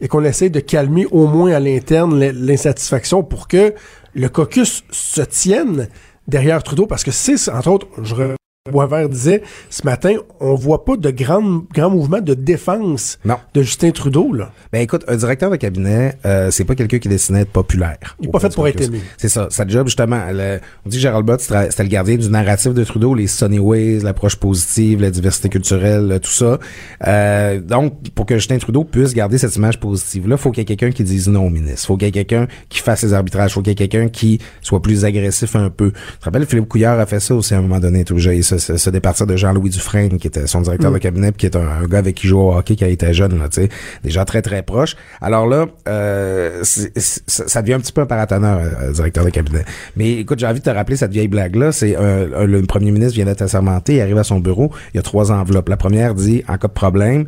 [0.01, 3.73] et qu'on essaie de calmer au moins à l'interne l'insatisfaction pour que
[4.15, 5.87] le caucus se tienne
[6.27, 10.95] derrière Trudeau, parce que c'est, entre autres, je Boisvert disait ce matin, on voit pas
[10.95, 13.37] de grands grands mouvements de défense Non.
[13.55, 14.51] de Justin Trudeau là.
[14.71, 17.49] Ben écoute, un directeur de cabinet, euh, c'est pas quelqu'un qui est destiné à être
[17.49, 17.97] populaire.
[18.19, 19.01] Il est au pas fait pour être aimé.
[19.17, 19.47] C'est ça.
[19.49, 22.83] Sa job, justement, le- on dit que Gérald Bott, c'était le gardien du narratif de
[22.83, 26.59] Trudeau, les Sunny Ways, l'approche positive, la diversité culturelle, tout ça.
[27.07, 30.65] Euh, donc, pour que Justin Trudeau puisse garder cette image positive-là, faut qu'il y ait
[30.65, 31.87] quelqu'un qui dise non au ministre.
[31.87, 33.55] Faut qu'il y ait quelqu'un qui fasse ses arbitrages.
[33.55, 35.89] Faut qu'il y ait quelqu'un qui soit plus agressif un peu.
[35.93, 38.19] Tu te rappelles, Philippe Couillard a fait ça aussi à un moment donné, tout
[38.57, 41.45] se, se, se départir de Jean-Louis Dufresne, qui était son directeur de cabinet, puis qui
[41.45, 43.69] est un, un gars avec qui joue au hockey il était jeune, là, tu sais.
[44.03, 44.95] Des gens très, très proches.
[45.21, 46.87] Alors là, euh, ça
[47.27, 49.65] ça devient un petit peu un paratonnerre, euh, directeur de cabinet.
[49.95, 51.71] Mais écoute, j'ai envie de te rappeler cette vieille blague-là.
[51.71, 55.03] C'est le premier ministre vient d'être assermenté, il arrive à son bureau, il y a
[55.03, 55.69] trois enveloppes.
[55.69, 57.27] La première dit, en cas de problème,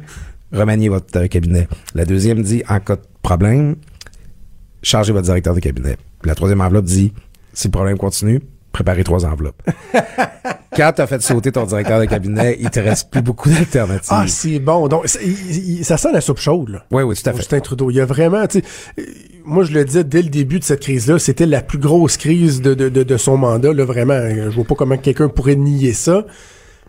[0.51, 1.67] remaniez votre euh, cabinet.
[1.95, 3.75] La deuxième dit, en cas de problème,
[4.81, 5.97] chargez votre directeur de cabinet.
[6.21, 7.13] Puis la troisième enveloppe dit,
[7.53, 8.41] si le problème continue,
[8.73, 9.61] préparez trois enveloppes.
[10.75, 14.09] Quand t'as fait sauter ton directeur de cabinet, il te reste plus beaucoup d'alternatives.
[14.11, 14.87] Ah, c'est bon.
[14.87, 16.83] Donc ça, il- il- ça sent la soupe chaude là.
[16.91, 17.37] oui, oui, tout à fait.
[17.37, 17.91] Justin Trudeau.
[17.91, 18.59] Il y a vraiment, tu
[18.97, 19.05] sais,
[19.45, 22.61] moi je le disais dès le début de cette crise-là, c'était la plus grosse crise
[22.61, 23.71] de, de, de, de son mandat.
[23.71, 26.25] Là, vraiment, je vois pas comment quelqu'un pourrait nier ça.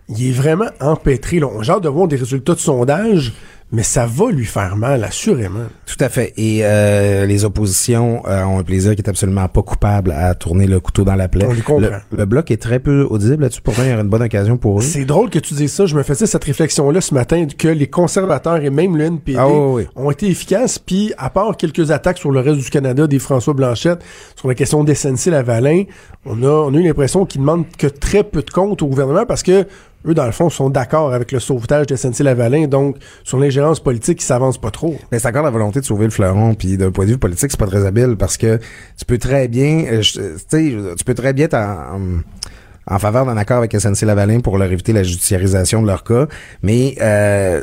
[0.09, 1.39] Il est vraiment empêtré.
[1.41, 1.49] Là.
[1.55, 3.35] On hâte de voir des résultats de sondage,
[3.73, 5.65] mais ça va lui faire mal, assurément.
[5.87, 6.33] Tout à fait.
[6.37, 10.67] Et euh, les oppositions euh, ont un plaisir qui est absolument pas coupable à tourner
[10.67, 11.45] le couteau dans la plaie.
[11.49, 11.81] On les comprend.
[12.13, 13.63] Le, le bloc est très peu audible là-dessus.
[13.63, 14.83] Pourtant, il y aurait une bonne occasion pour eux.
[14.83, 15.87] C'est drôle que tu dises ça.
[15.87, 19.49] Je me faisais cette réflexion-là ce matin que les conservateurs et même le NPD Ah
[19.49, 19.89] oui, oui.
[19.97, 20.79] ont été efficaces.
[20.79, 24.01] Puis, à part quelques attaques sur le reste du Canada des François Blanchette
[24.37, 25.85] sur la question d'SNC-Lavalin,
[26.27, 29.27] on a, on a eu l'impression qu'ils demandent que très peu de comptes au gouvernement
[29.27, 29.67] parce que
[30.07, 32.67] eux, dans le fond, sont d'accord avec le sauvetage de SNC-Lavalin.
[32.67, 34.97] Donc, sur l'ingérence politique, ils s'avancent pas trop.
[35.11, 36.55] Mais c'est encore la volonté de sauver le fleuron.
[36.55, 38.59] Puis d'un point de vue politique, c'est pas très habile parce que
[38.99, 43.73] tu peux très bien, euh, tu peux très bien être en, faveur d'un accord avec
[43.75, 46.27] SNC-Lavalin pour leur éviter la judiciarisation de leur cas.
[46.63, 47.63] Mais euh,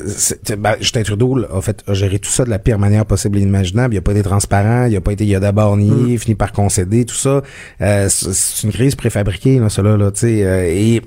[0.57, 3.37] ben, Justin Trudeau là, a fait a géré tout ça de la pire manière possible
[3.37, 3.93] et inimaginable.
[3.93, 6.51] Il a pas été transparent, il a pas été, il a d'abord nié, fini par
[6.51, 7.43] concéder, tout ça.
[7.81, 10.43] Euh, c'est une crise préfabriquée, là, cela, là, tu sais.
[10.43, 11.01] euh, et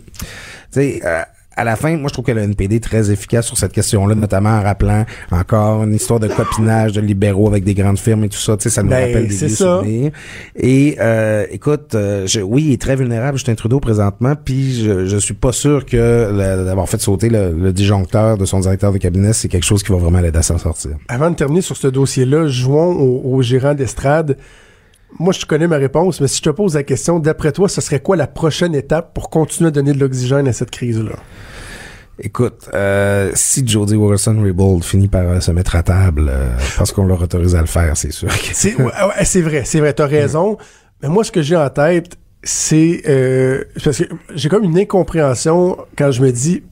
[0.80, 1.00] sais.
[1.04, 1.22] euh,
[1.56, 4.16] à la fin, moi, je trouve que le NPD est très efficace sur cette question-là,
[4.16, 8.28] notamment en rappelant encore une histoire de copinage de libéraux avec des grandes firmes et
[8.28, 8.56] tout ça.
[8.56, 9.78] Tu sais, ça nous Ben, rappelle des vieux ça.
[9.78, 10.10] souvenirs.
[10.56, 15.06] Et euh, écoute, euh, je- oui, il est très vulnérable, Justin Trudeau, présentement, puis je,
[15.06, 18.98] je suis pas sûr que d'avoir fait sauter le, le disjoncteur de son directeur de
[18.98, 20.90] cabinet, c'est quelque chose qui va vraiment l'aider à s'en sortir.
[21.06, 24.36] Avant de terminer sur ce dossier-là, jouons au, au gérant d'estrade.
[25.18, 27.80] Moi, je connais ma réponse, mais si je te pose la question, d'après toi, ce
[27.80, 31.12] serait quoi la prochaine étape pour continuer à donner de l'oxygène à cette crise-là?
[32.18, 36.48] Écoute, euh, si Jody Wilson-Raybould finit par euh, se mettre à table, euh,
[36.78, 38.28] parce qu'on leur autorise à le faire, c'est sûr.
[38.28, 40.56] que- C'est ouais, ouais, c'est vrai, c'est vrai, t'as raison.
[41.02, 45.76] Mais moi, ce que j'ai en tête, c'est euh, parce que j'ai comme une incompréhension
[45.98, 46.62] quand je me dis,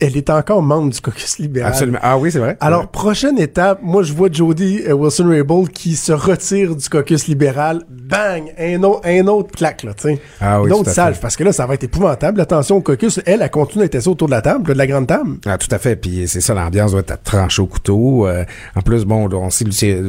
[0.00, 1.70] elle est encore membre du caucus libéral.
[1.72, 1.98] Absolument.
[2.02, 2.56] Ah oui, c'est vrai.
[2.60, 7.82] Alors, prochaine étape, moi, je vois Jody euh, Wilson-Raybould qui se retire du caucus libéral.
[7.90, 8.44] Bang!
[8.58, 10.18] Un, autre un autre claque, là, tu sais.
[10.40, 12.40] Ah oui, Une autre salve, parce que là, ça va être épouvantable.
[12.40, 13.20] Attention au caucus.
[13.26, 15.36] Elle, elle continue d'être assise autour de la table, là, de la grande table.
[15.46, 15.96] Ah, tout à fait.
[15.96, 18.26] Puis c'est ça, l'ambiance doit être tranchée au couteau.
[18.26, 19.64] Euh, en plus, bon, on sait,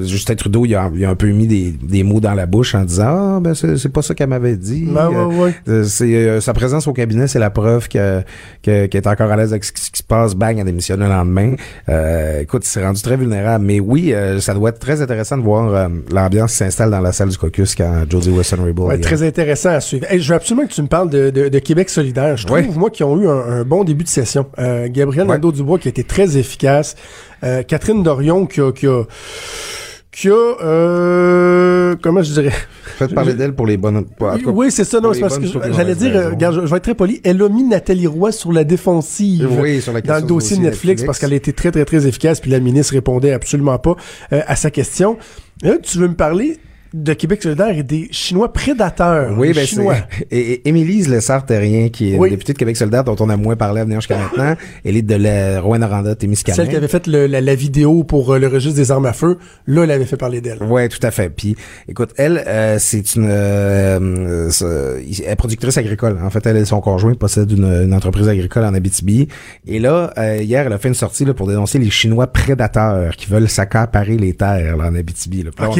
[0.05, 2.73] Justin Trudeau, il a, il a un peu mis des, des mots dans la bouche
[2.75, 4.85] en disant Ah, ben c'est pas ça qu'elle m'avait dit.
[4.89, 5.55] Ben, ouais, Euh, ouais.
[5.67, 8.21] euh, c'est euh, sa présence au cabinet, c'est la preuve que
[8.63, 10.35] que- qu'elle est encore à l'aise avec ce qui se passe.
[10.35, 11.55] Bang, elle démissionne le lendemain.
[11.89, 13.65] Euh, écoute, il s'est rendu très vulnérable.
[13.65, 16.99] Mais oui, euh, ça doit être très intéressant de voir euh, l'ambiance qui s'installe dans
[16.99, 18.89] la salle du caucus quand Jody Wilson-Raybould.
[18.89, 20.05] Ouais, très intéressant à suivre.
[20.09, 22.37] Hey, je veux absolument que tu me parles de, de- de Québec solidaire.
[22.37, 22.67] Je trouve, Ouais.
[22.75, 24.45] moi, qu'ils ont eu un, un bon début de session.
[24.59, 25.33] Euh, Gabriel Ouais.
[25.35, 26.95] Nadeau-Dubois qui a été très efficace.
[27.43, 28.71] Euh, Catherine Dorion qui a...
[28.71, 29.03] Qui a
[30.13, 32.51] qui a, euh, comment je dirais?
[33.07, 34.05] Faites parler d'elle pour les bonnes.
[34.05, 36.77] pour- Oui, c'est ça, non, c'est parce que j'allais dire, euh, regarde, je, je vais
[36.77, 40.15] être très poli, elle a mis Nathalie Roy sur la défensive Oui, sur la dans
[40.15, 42.93] le dossier de Netflix, parce qu'elle a été très, très, très efficace, puis la ministre
[42.93, 43.95] répondait absolument pas
[44.33, 45.17] euh, à sa question.
[45.61, 46.57] Là, tu veux me parler
[46.93, 49.33] de Québec solidaire et des Chinois prédateurs.
[49.37, 49.95] Oui, ben Chinois.
[50.17, 50.25] c'est.
[50.37, 52.29] Et, Émilie Lessard-Terrien, qui est Oui.
[52.29, 55.01] députée de Québec solidaire dont on a moins parlé à venir jusqu'à maintenant, elle est
[55.01, 56.55] de la Rouen-Noranda, Témiscamingue.
[56.57, 59.13] Celle qui avait fait le- la, la vidéo pour euh, le registre des armes à
[59.13, 60.61] feu, là, elle avait fait parler d'elle.
[60.63, 61.29] Ouais, tout à fait.
[61.29, 61.55] Puis,
[61.87, 66.17] écoute, elle, euh, c'est une, euh, euh, elle est productrice agricole.
[66.21, 69.27] En fait, elle et son conjoint possèdent une, une entreprise agricole en Abitibi.
[69.65, 73.15] Et là, euh, hier, elle a fait une sortie là, pour dénoncer les Chinois prédateurs
[73.15, 75.43] qui veulent s'accaparer les terres là, en Abitibi.
[75.43, 75.51] Là.
[75.57, 75.71] Le un,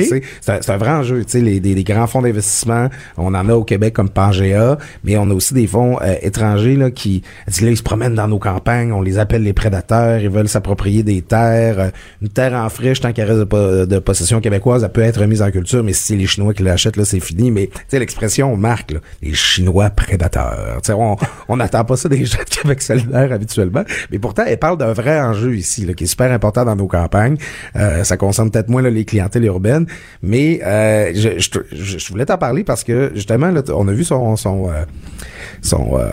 [0.62, 4.10] c'est un vrai Tu sais, les, grands fonds d'investissement, on en a au Québec comme
[4.10, 8.16] Pangea, mais on a aussi des fonds euh, étrangers là qui, là, ils se promènent
[8.16, 11.80] dans nos campagnes, on les appelle les prédateurs, ils veulent s'approprier des terres.
[11.80, 11.90] Euh,
[12.22, 15.20] Une terre en friche, tant qu'elle reste de, po- de possession québécoise, elle peut être
[15.20, 17.52] remise en culture, mais si c'est les Chinois qui l'achètent, c'est fini.
[17.52, 20.80] Mais tu sais, l'expression marque là, les Chinois prédateurs.
[20.84, 20.92] Tu
[21.48, 24.94] on n'attend pas ça des gens de Québec solidaire habituellement, mais pourtant, elle parle d'un
[24.94, 27.38] vrai enjeu ici, qui est super important dans nos campagnes.
[27.76, 29.86] Euh, ça concerne peut-être moins les clientèles urbaines,
[30.22, 30.60] mais
[31.14, 34.36] je, je, je- je voulais t'en parler parce que justement, là, on a vu son
[34.36, 34.84] son euh,
[35.62, 36.06] son euh,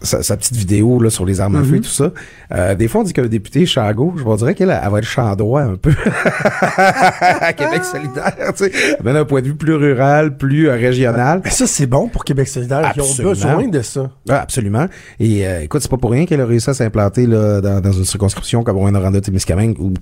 [0.00, 2.12] sa, sa petite vidéo là, sur les armes à feu et tout ça.
[2.52, 5.04] Euh, des fois, on dit qu'un député champ gauche, on dirait qu'elle elle va être
[5.04, 5.90] champ droit un peu.
[6.76, 8.72] à Québec solidaire, tu sais.
[9.02, 11.40] Mais d'un point de vue plus rural, plus euh, régional.
[11.44, 12.92] Mais ça, c'est bon pour Québec solidaire.
[12.96, 13.30] Ils ont Absolument.
[13.34, 14.10] besoin de ça.
[14.28, 14.86] Ah, absolument.
[15.18, 17.92] Et euh, écoute, c'est pas pour rien qu'elle a réussi à s'implanter là, dans, dans
[17.92, 19.94] une circonscription comme Rouen-Noranda Témiscamingue où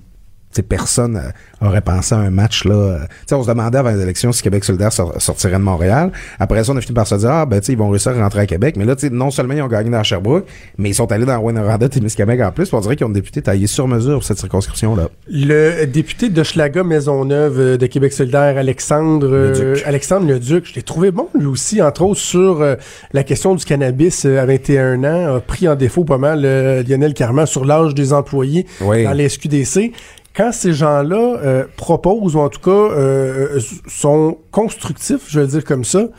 [0.63, 1.17] personne
[1.61, 2.75] euh, aurait pensé à un match là.
[2.75, 2.99] euh,
[3.31, 6.11] on se demandait avant les élections si Québec solidaire sor- sortirait de Montréal.
[6.39, 8.11] Après ça, on a fini par se dire ah ben tu sais ils vont réussir
[8.17, 8.75] à rentrer à Québec.
[8.77, 10.45] Mais là, non seulement ils ont gagné dans Sherbrooke,
[10.77, 12.71] mais ils sont allés dans Rouen-Noranda Témiscamingue en plus.
[12.73, 15.09] On dirait qu'ils ont des députés taillés sur mesure pour cette circonscription là.
[15.29, 19.83] Le député de Schlaga Maisonneuve euh, de Québec solidaire, Alexandre euh, Leduc.
[19.85, 22.75] Alexandre Leduc, je l'ai trouvé bon lui aussi, entre autres sur euh,
[23.13, 26.41] la question du cannabis euh, à 21 ans, a pris en défaut pas mal
[26.87, 29.03] Lionel Carman sur l'âge des employés Oui.
[29.03, 29.91] dans les SQDC.
[30.37, 35.51] Quand ces gens-là euh, proposent, ou en tout cas euh, sont constructifs, je vais le
[35.51, 36.09] dire comme ça,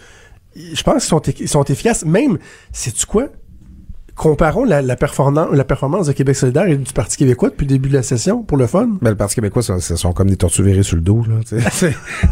[0.56, 2.04] je pense qu'ils sont, sont efficaces.
[2.04, 2.36] Même,
[2.72, 3.28] sais-tu quoi?
[4.18, 7.70] Comparons la, la, performance, la performance de Québec solidaire et du Parti québécois depuis le
[7.70, 8.88] début de la session, pour le fun.
[9.00, 11.36] Ben, le Parti québécois, ce sont comme des tortues virées sur le dos, là.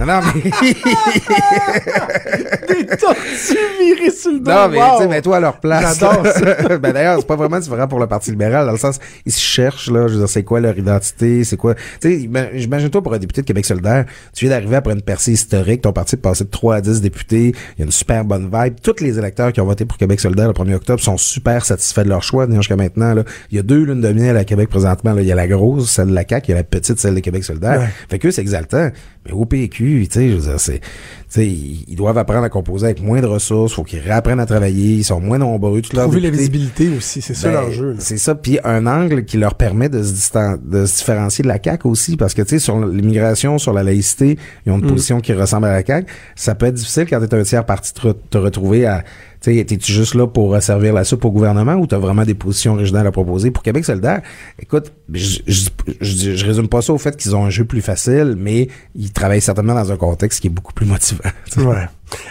[0.01, 0.42] non, non, mais...
[2.75, 4.51] des tortues virées sur le dos.
[4.51, 4.96] Non, mais wow.
[4.96, 6.01] tu sais, mets-toi à leur place.
[6.01, 6.79] J'adore ça.
[6.79, 9.40] ben d'ailleurs, c'est pas vraiment différent pour le Parti libéral, dans le sens, ils se
[9.40, 11.77] cherchent, là, je veux dire, c'est quoi leur identité, c'est quoi...
[12.01, 15.31] Tu sais, j'imagine-toi pour un député de Québec solidaire, tu viens d'arriver après une percée
[15.33, 18.25] historique, ton parti est passé de 3 à 10 députés, il y a une super
[18.25, 21.16] bonne vibe, tous les électeurs qui ont voté pour Québec solidaire le 1er octobre sont
[21.16, 23.15] super satisfaits de leur choix jusqu'à maintenant.
[23.15, 23.25] Là.
[23.51, 25.12] Il y a deux lunes de miel à Québec présentement.
[25.12, 25.23] Là.
[25.23, 27.15] Il y a la grosse, celle de la CAQ, il y a la petite, celle
[27.15, 27.81] de Québec solidaire.
[27.81, 27.89] Ouais.
[28.09, 28.91] Fait que c'est exaltant.
[29.25, 30.87] Mais au PQ, tu sais, je veux dire, c'est, tu
[31.31, 34.95] sais, ils doivent apprendre à composer avec moins de ressources, faut qu'ils réapprennent à travailler,
[34.99, 35.83] ils sont moins nombreux.
[35.83, 37.91] Tout Trouver la visibilité aussi, c'est ça Ben, l'enjeu.
[37.91, 37.97] là.
[37.99, 41.49] C'est ça, puis un angle qui leur permet de se, distan- de se différencier de
[41.49, 44.85] la CAQ aussi, parce que tu sais, sur l'immigration, sur la laïcité, ils ont une
[44.85, 44.89] Mm.
[44.93, 46.07] position qui ressemble à la CAQ.
[46.37, 49.03] Ça peut être difficile quand t'es un tiers parti de te, te retrouver à,
[49.40, 52.25] tu sais, t'es-tu juste là pour euh, servir la soupe au gouvernement ou t'as vraiment
[52.25, 53.51] des positions originales à proposer?
[53.51, 54.22] Pour Québec solidaire,
[54.61, 55.68] écoute, je, je,
[56.01, 59.12] je, je résume pas ça au fait qu'ils ont un jeu plus facile, mais ils
[59.12, 61.20] travaillent certainement dans un contexte qui est beaucoup plus motivant.
[61.59, 61.87] Ouais.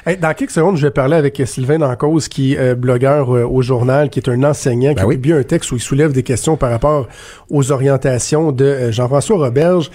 [0.05, 3.35] Hey, dans quelques secondes, je vais parler avec euh, Sylvain Dancause, qui est euh, blogueur
[3.35, 5.15] euh, au journal, qui est un enseignant, qui Ben a oui.
[5.15, 7.07] publié un texte où il soulève des questions par rapport
[7.49, 9.91] aux orientations de euh, Jean-François Roberge.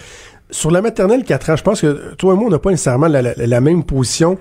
[0.51, 3.07] Sur la maternelle 4 ans, je pense que toi et moi, on n'a pas nécessairement
[3.09, 4.37] la, la- la même position.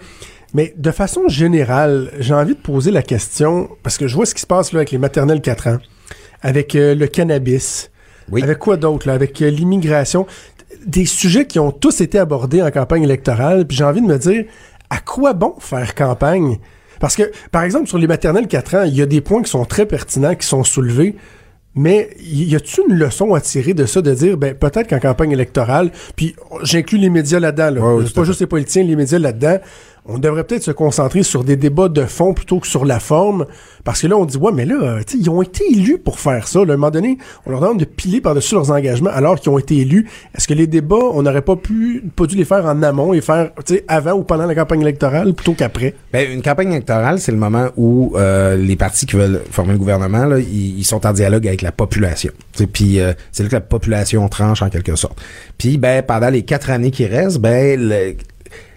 [0.53, 4.33] Mais de façon générale, j'ai envie de poser la question, parce que je vois ce
[4.33, 5.77] qui se passe là avec les maternelles 4 ans,
[6.41, 7.91] avec euh, le cannabis,
[8.31, 8.41] Oui.
[8.41, 10.25] avec quoi d'autre, avec euh, l'immigration,
[10.85, 14.17] des sujets qui ont tous été abordés en campagne électorale, puis j'ai envie de me
[14.17, 14.45] dire,
[14.89, 16.57] à quoi bon faire campagne?
[16.99, 19.51] Parce que, par exemple, sur les maternelles 4 ans, il y a des points qui
[19.51, 21.15] sont très pertinents, qui sont soulevés,
[21.75, 25.31] mais y a-t-il une leçon à tirer de ça, de dire, ben, peut-être qu'en campagne
[25.31, 28.95] électorale, puis j'inclus les médias là-dedans, là, Ouais, oui, à pas juste les politiciens, les
[28.95, 29.59] médias là-dedans,
[30.09, 33.45] on devrait peut-être se concentrer sur des débats de fond plutôt que sur la forme,
[33.83, 36.47] parce que là, on dit, ouais, mais là, euh, ils ont été élus pour faire
[36.47, 36.59] ça.
[36.65, 36.71] là.
[36.71, 39.57] À un moment donné, on leur demande de piler par-dessus leurs engagements alors qu'ils ont
[39.59, 40.07] été élus.
[40.35, 43.21] Est-ce que les débats, on n'aurait pas pu, pas dû les faire en amont et
[43.21, 43.51] faire,
[43.87, 45.93] avant ou pendant la campagne électorale plutôt qu'après?
[46.11, 49.79] Ben, une campagne électorale, c'est le moment où euh, les partis qui veulent former le
[49.79, 52.31] gouvernement, là, ils, sont en dialogue avec la population.
[52.73, 55.19] Puis euh, c'est là que la population tranche en quelque sorte.
[55.57, 58.15] Puis ben pendant les quatre années qui restent, ben le-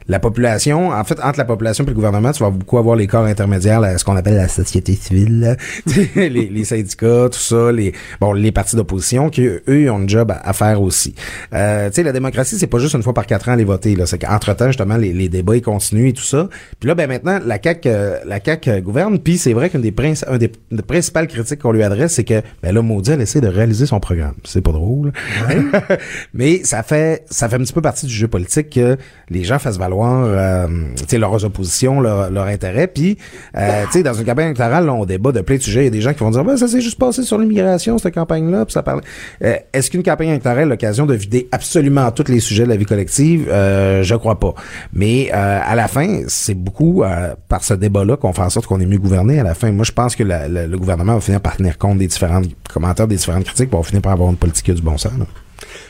[0.08, 3.06] la population, en fait, entre la population et le gouvernement, tu vas beaucoup avoir les
[3.06, 5.56] corps intermédiaires, là, ce qu'on appelle la société civile,
[6.16, 10.08] les, les syndicats, tout ça, les bon, les partis d'opposition qui eux, ils ont un
[10.08, 11.14] job à, à faire aussi.
[11.54, 13.94] Euh, tu sais, la démocratie, c'est pas juste une fois par quatre ans aller voter,
[13.96, 14.06] là.
[14.06, 16.48] C'est qu'entre temps, justement, les, les débats ils continuent et tout ça.
[16.80, 17.88] Puis là, ben maintenant, la CAC,
[18.26, 19.18] la CAC euh, gouverne.
[19.18, 22.24] Puis c'est vrai qu'une des, princi- un des, des principales critiques qu'on lui adresse, c'est
[22.24, 24.34] que ben là, maudit, elle essaie de réaliser son programme.
[24.44, 25.12] C'est pas drôle.
[26.34, 28.96] Mais ça fait ça fait un petit peu partie du jeu politique que
[29.30, 32.86] les gens fassent valoir euh, tu sais, leurs oppositions, leur, leur intérêt.
[32.86, 33.18] Puis,
[33.56, 35.82] euh, tu sais, dans une campagne électorale, là, on débat de plein de sujets.
[35.82, 37.98] Il y a des gens qui vont dire, ben, ça s'est juste passé sur l'immigration,
[37.98, 39.00] cette campagne-là, puis ça parle.
[39.44, 42.76] Euh, Est-ce qu'une campagne électorale a l'occasion de vider absolument tous les sujets de la
[42.76, 43.48] vie collective?
[43.50, 44.54] Euh, je crois pas.
[44.92, 48.66] Mais euh, à la fin, c'est beaucoup euh, par ce débat-là qu'on fait en sorte
[48.66, 49.70] qu'on est mieux gouverné à la fin.
[49.72, 53.16] Moi, je pense que le gouvernement va finir par tenir compte des différents commentaires, des
[53.16, 55.12] différentes critiques, puis on va finir par avoir une politique qui a du bon sens.
[55.18, 55.26] là.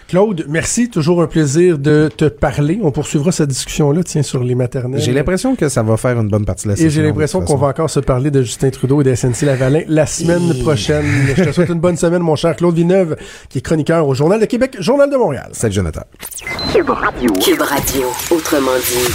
[0.08, 0.90] Claude, merci.
[0.90, 2.78] Toujours un plaisir de te parler.
[2.82, 5.00] On poursuivra cette discussion-là, tiens, sur les maternelles.
[5.00, 6.88] J'ai l'impression que ça va faire une bonne partie de la session.
[6.88, 9.82] Et j'ai l'impression qu'on va encore se parler de Justin Trudeau et de SNC Lavalin
[9.88, 11.06] la semaine prochaine.
[11.36, 13.16] Je te souhaite une bonne semaine, mon cher Claude Villeneuve,
[13.48, 15.50] qui est chroniqueur au Journal de Québec, Journal de Montréal.
[15.52, 16.02] Salut Jonathan.
[16.72, 17.32] Cube Radio.
[17.32, 19.12] Cube Radio, autrement dit.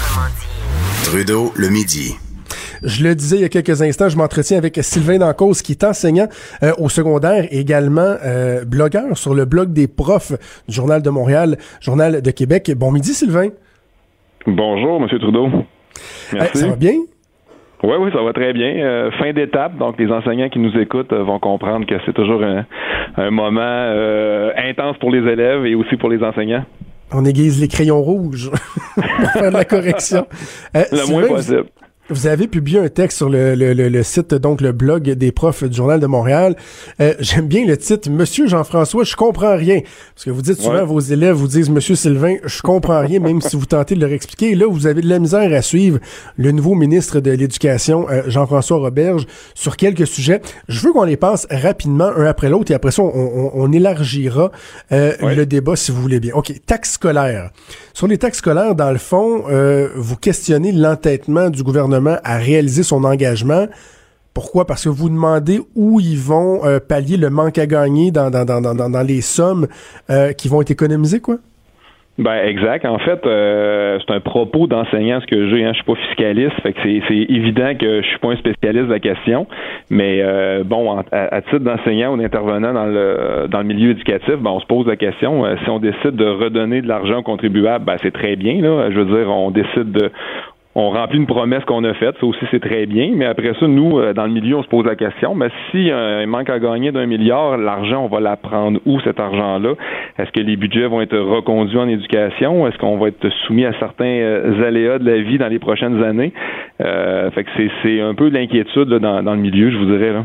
[1.03, 2.15] Trudeau, le midi.
[2.83, 5.83] Je le disais il y a quelques instants, je m'entretiens avec Sylvain Dancause, qui est
[5.83, 6.27] enseignant
[6.63, 10.33] euh, au secondaire et également euh, blogueur sur le blog des profs
[10.67, 12.71] du Journal de Montréal, Journal de Québec.
[12.75, 13.49] Bon midi, Sylvain.
[14.45, 15.19] Bonjour, M.
[15.19, 15.49] Trudeau.
[16.33, 16.57] Merci.
[16.59, 16.93] ça va bien?
[17.83, 18.75] Oui, oui, ça va très bien.
[18.77, 22.41] Euh, fin d'étape, donc les enseignants qui nous écoutent euh, vont comprendre que c'est toujours
[22.43, 22.65] un,
[23.17, 26.65] un moment euh, intense pour les élèves et aussi pour les enseignants.
[27.13, 28.49] On aiguise les crayons rouges
[28.95, 30.25] pour faire de la correction.
[30.75, 31.65] Euh, Le Sylvain, moins possible.
[31.65, 31.86] Vous
[32.25, 35.63] avez publié un texte sur le, le, le, le site, donc le blog des profs
[35.65, 36.55] du Journal de Montréal.
[37.01, 39.81] Euh, J'aime bien le titre, Monsieur Jean-François, je comprends rien.
[40.15, 40.85] Parce que vous dites souvent, Ouais.
[40.85, 44.11] vos élèves vous disent, Monsieur Sylvain, je comprends rien, même si vous tentez de leur
[44.13, 44.51] expliquer.
[44.51, 45.99] Et là, vous avez de la misère à suivre
[46.37, 50.41] le nouveau ministre de l'Éducation, euh, Jean-François Roberge, sur quelques sujets.
[50.69, 53.71] Je veux qu'on les passe rapidement, un après l'autre, et après ça, on, on- on
[53.73, 54.51] élargira
[54.91, 55.35] euh, Ouais.
[55.35, 56.33] le débat, si vous voulez bien.
[56.35, 57.49] OK, taxes scolaires.
[57.93, 62.83] Sur les taxes scolaires, dans le fond, euh, vous questionnez l'entêtement du gouvernement à réaliser
[62.83, 63.67] son engagement.
[64.37, 64.65] Pourquoi?
[64.67, 68.45] Parce que vous demandez où ils vont euh, pallier le manque à gagner dans, dans,
[68.45, 69.65] dans, dans, dans les sommes
[70.11, 71.37] euh, qui vont être économisées, quoi?
[72.19, 72.85] Ben exact.
[72.85, 75.65] En fait, euh, c'est un propos d'enseignant ce que j'ai.
[75.65, 75.71] Hein.
[75.71, 78.93] Je suis pas fiscaliste, fait que c'est, évident que je suis pas un spécialiste de
[78.93, 79.47] la question.
[79.89, 80.23] Mais
[80.63, 84.65] bon, à, titre d'enseignant ou d'intervenant dans le dans le milieu éducatif, ben, on se
[84.67, 88.35] pose la question si on décide de redonner de l'argent aux contribuables, ben c'est très
[88.35, 88.61] bien.
[88.61, 90.11] Je veux dire, on décide de
[90.79, 93.67] on remplit une promesse qu'on a faite, ça aussi c'est très bien, mais après ça,
[93.67, 96.51] nous, euh, dans le milieu, on se pose la question, mais si euh, il manque
[96.51, 99.73] à gagner d'un milliard, l'argent, on va la prendre où cet argent-là?
[100.19, 102.67] Est-ce que les budgets vont être reconduits en éducation?
[102.67, 106.03] Est-ce qu'on va être soumis à certains euh, aléas de la vie dans les prochaines
[106.03, 106.31] années?
[106.77, 107.49] fait que
[107.81, 110.13] c'est un peu l'inquiétude dans, dans le milieu, je vous dirais.
[110.13, 110.23] Là.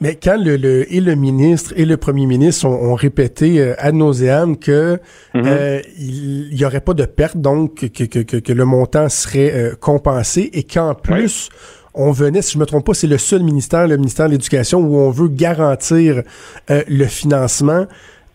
[0.00, 3.94] Mais quand le, le, et le ministre et le premier ministre ont, répété euh, ad
[3.94, 5.00] nauseam que
[5.34, 5.42] mhm.
[5.44, 9.52] euh, il y aurait pas de perte, donc que, que, que, que le montant serait
[9.52, 11.50] euh, compensé et qu'en plus
[11.98, 14.80] on venait, si je me trompe pas, c'est le seul ministère, le ministère de l'Éducation,
[14.80, 16.22] où on veut garantir
[16.70, 17.86] euh, le financement.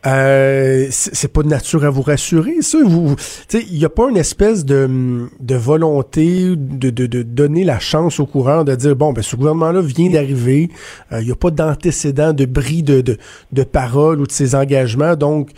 [0.06, 2.78] Euh, c'est pas de nature à vous rassurer, ça.
[2.84, 3.16] Vous,
[3.54, 8.20] il n'y a pas une espèce de, de volonté de, de, de, donner la chance
[8.20, 10.70] au coureur de dire bon, ben ce gouvernement-là vient d'arriver,
[11.12, 13.18] il euh, n'y a pas d'antécédent de bris de, de,
[13.54, 15.52] de parole ou de ses engagements, donc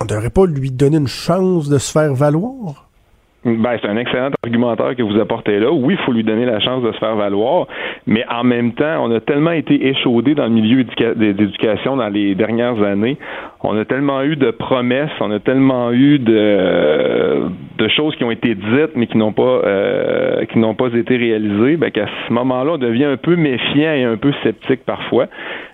[0.00, 2.88] on ne devrait pas lui donner une chance de se faire valoir.
[3.44, 5.72] Ben, c'est un excellent argumentaire que vous apportez là.
[5.72, 7.66] Oui, il faut lui donner la chance de se faire valoir,
[8.06, 12.36] mais en même temps, on a tellement été échaudé dans le milieu d'éducation dans les
[12.36, 13.18] dernières années.
[13.64, 17.42] On a tellement eu de promesses, on a tellement eu de,
[17.78, 21.16] de choses qui ont été dites mais qui n'ont pas euh, qui n'ont pas été
[21.16, 25.26] réalisées, ben, qu'à ce moment-là, on devient un peu méfiant et un peu sceptique parfois.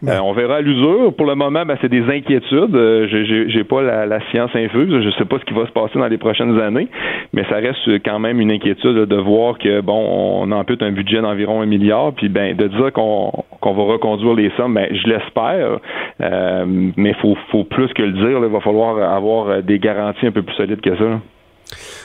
[0.06, 1.14] Euh, on verra à l'usure.
[1.14, 2.74] Pour le moment, ben, c'est des inquiétudes.
[2.74, 3.06] Euh,
[3.48, 5.02] j'ai pas la, la, science infuse.
[5.02, 6.88] Je sais pas ce qui va se passer dans les prochaines années,
[7.32, 11.20] mais ça reste quand même une inquiétude de voir que bon, on ampute un budget
[11.20, 15.08] d'environ un milliard, puis ben de dire qu'on qu'on va reconduire les sommes, ben je
[15.08, 15.78] l'espère,
[16.20, 16.64] euh,
[16.96, 18.38] mais faut faut plus que le dire.
[18.44, 21.20] il va falloir avoir des garanties un peu plus solides que ça.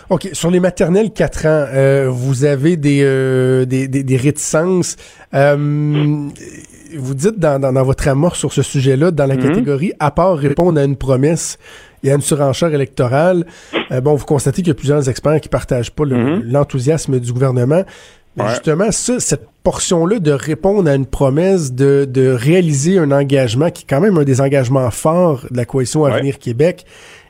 [0.09, 0.29] OK.
[0.33, 4.97] Sur les maternelles 4 ans, euh, vous avez des, euh, des, des, réticences.
[5.33, 6.27] Euh,
[6.95, 9.41] vous dites dans, dans, votre amour sur ce sujet-là, dans la mhm.
[9.41, 11.57] catégorie, à part répondre à une promesse
[12.03, 13.45] et à une surenchère électorale,
[14.03, 16.43] bon, vous constatez qu'il y a plusieurs experts qui partagent pas mhm.
[16.45, 17.83] l'enthousiasme du gouvernement.
[18.35, 23.69] Mais justement, ça, cette portion-là de répondre à une promesse, de, de réaliser un engagement
[23.69, 26.85] qui est quand même un des engagements forts de la coalition Avenir Québec,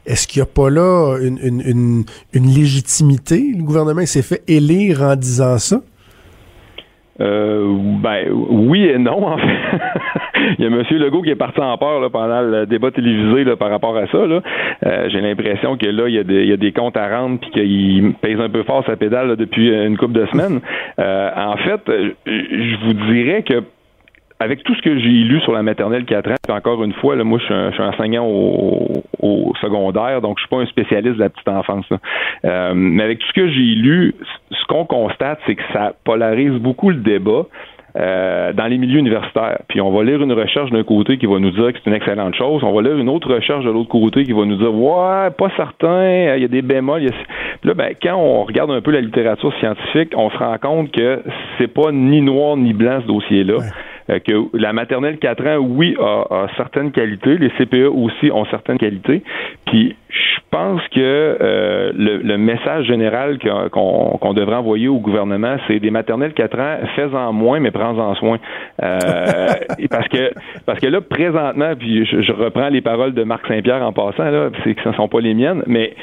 [0.06, 3.54] est-ce qu'il n'y a pas là une, une, une, légitimité?
[3.56, 5.82] Le gouvernement s'est fait élire en disant ça?
[7.22, 9.44] Euh, ben oui et non en fait.
[10.60, 10.84] Il y a M.
[10.92, 14.08] Legault qui est parti en peur là, pendant le débat télévisé là, par rapport à
[14.08, 14.18] ça.
[14.18, 17.08] Euh, j'ai l'impression que là, il y, a des, il y a des comptes à
[17.08, 20.60] rendre puis qu'il pèse un peu fort sa pédale depuis une couple de semaines.
[21.00, 21.82] Euh, en fait,
[22.26, 23.64] je vous dirais que
[24.44, 27.16] avec tout ce que j'ai lu sur la maternelle 4 ans, puis encore une fois,
[27.16, 30.62] là, moi, je suis, un, je suis enseignant au, au, secondaire, donc je suis pas
[30.62, 31.86] un spécialiste de la petite enfance.
[32.46, 34.16] Euh, mais avec tout ce que j'ai lu,
[34.52, 37.46] ce qu'on constate, c'est que ça polarise beaucoup le débat.
[37.96, 39.60] Euh, dans les milieux universitaires.
[39.68, 41.96] Puis on va lire une recherche d'un côté qui va nous dire que c'est une
[41.96, 42.64] excellente chose.
[42.64, 45.52] On va lire une autre recherche de l'autre côté qui va nous dire ouais, pas
[45.56, 47.12] certain, il y a des bémols.
[47.64, 51.22] là, ben, quand on regarde un peu la littérature scientifique, on se rend compte que
[51.60, 53.58] c'est pas ni noir ni blanc ce dossier-là.
[53.58, 53.70] Euh,
[54.08, 59.24] que la maternelle 4 ans, oui, a, certaines qualités, les CPE aussi ont certaines qualités,
[59.66, 63.40] puis je pense que euh, le, message général
[63.72, 68.38] qu'on devrait envoyer au gouvernement, c'est des maternelles 4 ans, fais-en moins, mais prends-en soin.
[68.82, 69.48] Euh,
[69.90, 70.32] parce que
[70.66, 74.50] parce que là, présentement, puis je, reprends les paroles de Marc Saint-Pierre en passant, là,
[74.64, 75.94] c'est que ce ne sont pas les miennes, mais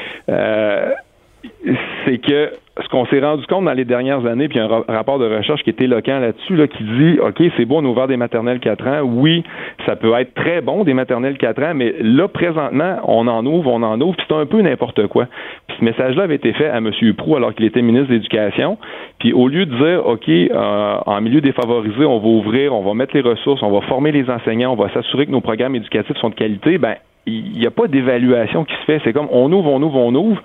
[2.05, 2.51] c'est que
[2.83, 5.71] ce qu'on s'est rendu compte dans les dernières années, puis un rapport de recherche qui
[5.71, 8.87] est éloquent là-dessus, là, qui dit OK, c'est bon, on a ouvert des maternelles 4
[8.87, 9.01] ans.
[9.03, 9.43] Oui,
[9.87, 13.71] ça peut être très bon, des maternelles 4 ans, mais là, présentement, on en ouvre,
[13.73, 15.27] on en ouvre, puis c'est un peu n'importe quoi.
[15.69, 16.90] Puis ce message-là avait été fait à M.
[17.16, 18.79] Prou alors qu'il était ministre de l'Éducation.
[19.19, 22.95] Puis au lieu de dire OK, euh, en milieu défavorisé, on va ouvrir, on va
[22.95, 26.16] mettre les ressources, on va former les enseignants, on va s'assurer que nos programmes éducatifs
[26.19, 26.95] sont de qualité, ben
[27.27, 29.01] il n'y a pas d'évaluation qui se fait.
[29.05, 30.43] C'est comme on ouvre, on ouvre, on ouvre,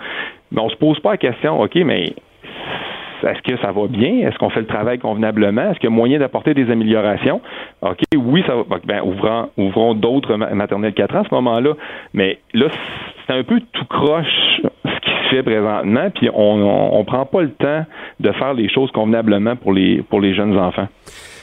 [0.52, 2.14] mais on se pose pas la question, OK, mais
[3.24, 4.28] est-ce que ça va bien?
[4.28, 5.72] Est-ce qu'on fait le travail convenablement?
[5.72, 7.42] Est-ce qu'il y a moyen d'apporter des améliorations?
[7.82, 8.64] OK, oui, ça va.
[8.86, 11.74] Ben, ouvrons, ouvrons d'autres maternelles 4 ans à ce moment-là.
[12.14, 12.68] Mais là,
[13.26, 17.42] c'est un peu tout croche ce qui se fait présentement, puis on, on, prend pas
[17.42, 17.86] le temps
[18.20, 20.88] de faire les choses convenablement pour les, pour les jeunes enfants.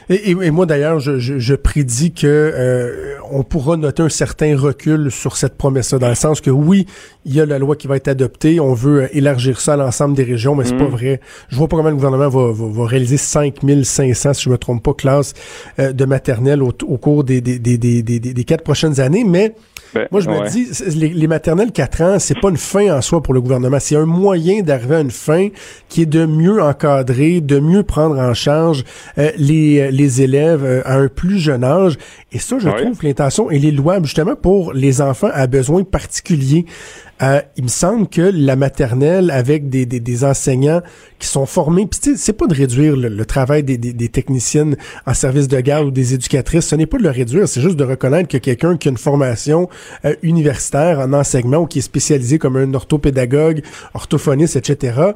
[0.08, 4.56] Et, et, moi d'ailleurs, je, je, je, prédis que euh, on pourra noter un certain
[4.56, 6.86] recul sur cette promesse-là, dans le sens que oui,
[7.24, 10.14] il y a la loi qui va être adoptée, on veut élargir ça à l'ensemble
[10.14, 10.90] des régions, mais c'est pas mm.
[10.90, 11.20] vrai.
[11.48, 14.82] Je vois pas comment le gouvernement va, va, va, réaliser 5500, si je me trompe
[14.82, 15.34] pas, classes
[15.78, 19.54] euh, de maternelle au, au cours des, des, des, des, des quatre prochaines années, mais
[19.94, 20.68] ben, Moi, je me dis,
[20.98, 23.78] les, les, maternelles 4 ans, c'est pas une fin en soi pour le gouvernement.
[23.80, 25.48] C'est un moyen d'arriver à une fin
[25.88, 28.84] qui est de mieux encadrer, de mieux prendre en charge
[29.18, 31.96] euh, les, les élèves euh, à un plus jeune âge.
[32.32, 35.84] Et ça, je trouve que l'intention, elle est louable justement pour les enfants à besoins
[35.84, 36.66] particuliers.
[37.22, 40.82] Euh, il me semble que la maternelle, avec des, des, des enseignants
[41.18, 45.46] qui sont formés, puis c'est pas de réduire le, travail des, des, techniciennes en service
[45.46, 48.28] de garde ou des éducatrices, ce n'est pas de le réduire, c'est juste de reconnaître
[48.28, 49.68] que quelqu'un qui a une formation
[50.04, 53.62] euh, universitaire en enseignement ou qui est spécialisé comme un orthopédagogue,
[53.94, 55.12] orthophoniste, etc.,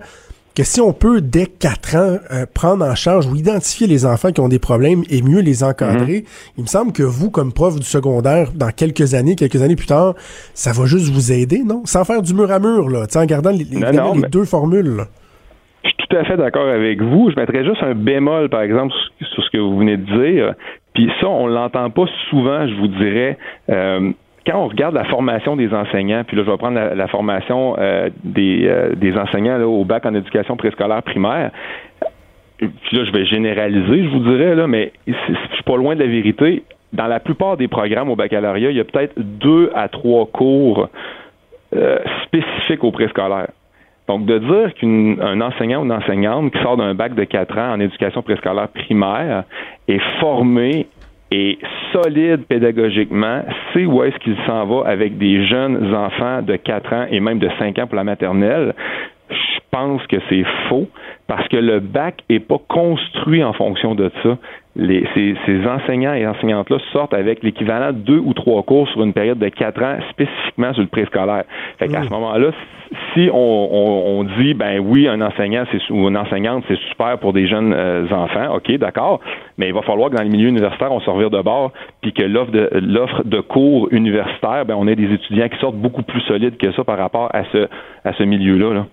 [0.57, 4.32] que si on peut, dès quatre ans, euh, prendre en charge ou identifier les enfants
[4.32, 6.54] qui ont des problèmes et mieux les encadrer, mhm.
[6.57, 9.86] il me semble que vous, comme prof du secondaire, dans quelques années, quelques années plus
[9.86, 10.14] tard,
[10.54, 11.82] ça va juste vous aider, non?
[11.84, 15.04] Sans faire du mur à mur, là, en gardant les, les, deux formules.
[15.84, 17.30] Je suis tout à fait d'accord avec vous.
[17.30, 18.94] Je mettrais juste un bémol, par exemple,
[19.34, 20.54] sur ce que vous venez de dire.
[20.94, 23.36] Puis ça, on l'entend pas souvent, je vous dirais.
[23.68, 24.11] Euh,
[24.47, 28.11] quand on regarde la formation des enseignants, puis là, je vais prendre la, formation euh,
[28.22, 31.51] des, euh, des, enseignants au bac en éducation préscolaire primaire,
[32.59, 35.12] puis là, je vais généraliser, je vous dirais, là, mais je
[35.55, 36.62] suis pas loin de la vérité.
[36.92, 40.88] Dans la plupart des programmes au baccalauréat, il y a peut-être deux à trois cours
[41.74, 43.49] euh, spécifiques au préscolaire.
[44.09, 47.72] Donc, de dire qu'un enseignant ou une enseignante qui sort d'un bac de quatre ans
[47.72, 49.42] en éducation préscolaire primaire
[49.88, 50.86] est formé
[51.30, 51.58] et
[51.92, 57.06] solide pédagogiquement, c'est où est-ce qu'il s'en va avec des jeunes enfants de 4 ans
[57.10, 58.74] et même de 5 ans pour la maternelle?
[59.30, 60.88] Je pense que c'est faux
[61.26, 64.38] parce que le bac est pas construit en fonction de ça
[64.76, 69.02] les, ces, ces, enseignants et enseignantes-là sortent avec l'équivalent de deux ou trois cours sur
[69.02, 71.44] une période de quatre ans, spécifiquement sur le préscolaire.
[71.78, 72.50] Fait qu'à ce moment-là,
[73.12, 77.32] si on, on, on, dit, ben oui, un enseignant ou une enseignante, c'est super pour
[77.32, 79.20] des jeunes euh, enfants, ok, d'accord,
[79.58, 81.72] mais il va falloir que dans le milieu universitaire, on se revire de bord,
[82.02, 85.76] puis que l'offre de l'offre de cours universitaires, ben on ait des étudiants qui sortent
[85.76, 87.68] beaucoup plus solides que ça par rapport à ce
[88.04, 88.74] à ce milieu-là.
[88.74, 88.86] Là.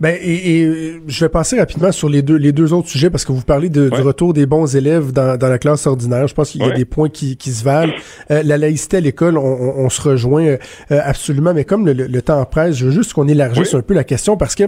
[0.00, 3.24] Ben et, et, je vais passer rapidement sur les deux les deux autres sujets parce
[3.24, 6.26] que vous parlez de, du retour des bons élèves dans, dans la classe ordinaire.
[6.28, 7.92] Je pense qu'il y a des points qui, qui se valent.
[8.30, 10.58] Euh, la laïcité à l'école, on, on, se rejoint euh,
[10.88, 14.04] absolument, mais comme le, le, temps presse, je veux juste qu'on élargisse un peu la
[14.04, 14.64] question parce que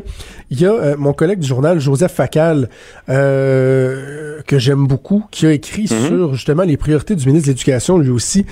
[0.51, 2.69] il y a euh, mon collègue du journal Joseph Facal
[3.07, 6.07] que j'aime beaucoup qui a écrit mm-hmm.
[6.07, 8.47] sur justement les priorités du ministre de l'Éducation lui aussi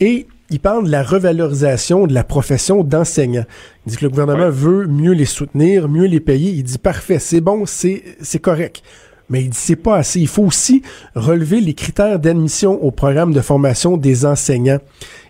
[0.00, 3.44] et il parle de la revalorisation de la profession d'enseignant.
[3.86, 6.50] Il dit que le gouvernement veut mieux les soutenir, mieux les payer.
[6.50, 8.82] Il dit parfait, c'est bon, c'est c'est correct.
[9.28, 10.20] Mais il dit c'est pas assez.
[10.20, 10.82] Il faut aussi
[11.14, 14.80] relever les critères d'admission au programme de formation des enseignants.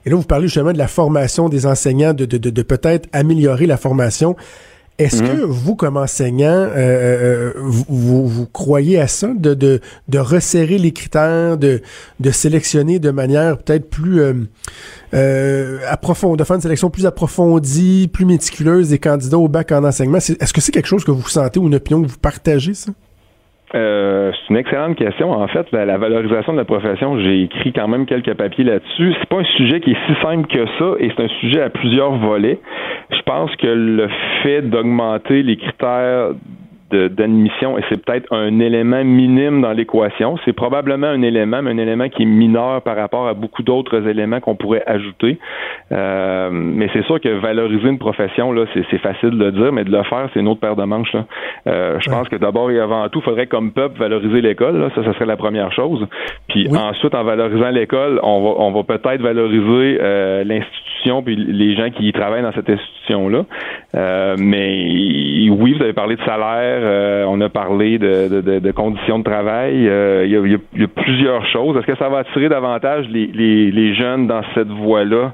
[0.07, 3.09] Et là, vous parlez justement de la formation des enseignants, de, de, de, de peut-être
[3.12, 4.37] améliorer la formation.
[5.01, 5.51] Est-ce que mhm.
[5.51, 10.92] vous, comme enseignant, euh, euh, vous, vous, croyez à ça, de, de, de resserrer les
[10.92, 11.80] critères, de,
[12.20, 14.34] de sélectionner de manière peut-être plus euh,
[15.14, 19.84] euh approfondie, de faire une sélection plus approfondie, plus méticuleuse des candidats au bac en
[19.84, 20.18] enseignement?
[20.18, 22.92] Est-ce que c'est quelque chose que vous sentez ou une opinion que vous partagez, ça?
[23.75, 25.31] Euh, c'est une excellente question.
[25.31, 29.14] En fait, la, valorisation de la profession, j'ai écrit quand même quelques papiers là-dessus.
[29.21, 31.71] C'est pas un sujet qui est si simple que ça, et c'est un sujet à
[31.71, 32.59] plusieurs volets.
[33.11, 34.09] Je pense que le
[34.43, 36.31] fait d'augmenter les critères
[36.91, 40.36] d'admission et c'est peut-être un élément minime dans l'équation.
[40.45, 44.07] C'est probablement un élément, mais un élément qui est mineur par rapport à beaucoup d'autres
[44.09, 45.38] éléments qu'on pourrait ajouter.
[45.93, 49.84] Euh, mais c'est sûr que valoriser une profession, là, c'est facile de le dire, mais
[49.84, 51.12] de le faire, c'est une autre paire de manches.
[51.12, 51.26] Là.
[51.66, 54.91] Euh, je pense que d'abord et avant tout, il faudrait comme peuple valoriser l'école.
[54.95, 56.07] Ça, ça serait la première chose.
[56.49, 60.91] Puis ensuite, en valorisant l'école, on va, on va peut-être valoriser euh, l'institution
[61.24, 63.45] puis les gens qui y travaillent dans cette institution-là.
[63.95, 69.24] Euh, mais oui, vous avez parlé de salaire, euh, on a parlé de, conditions de
[69.24, 69.89] travail.
[69.89, 70.51] Euh, il,
[70.81, 71.76] y a, plusieurs choses.
[71.76, 75.33] Est-ce que ça va attirer davantage les jeunes dans cette voie-là?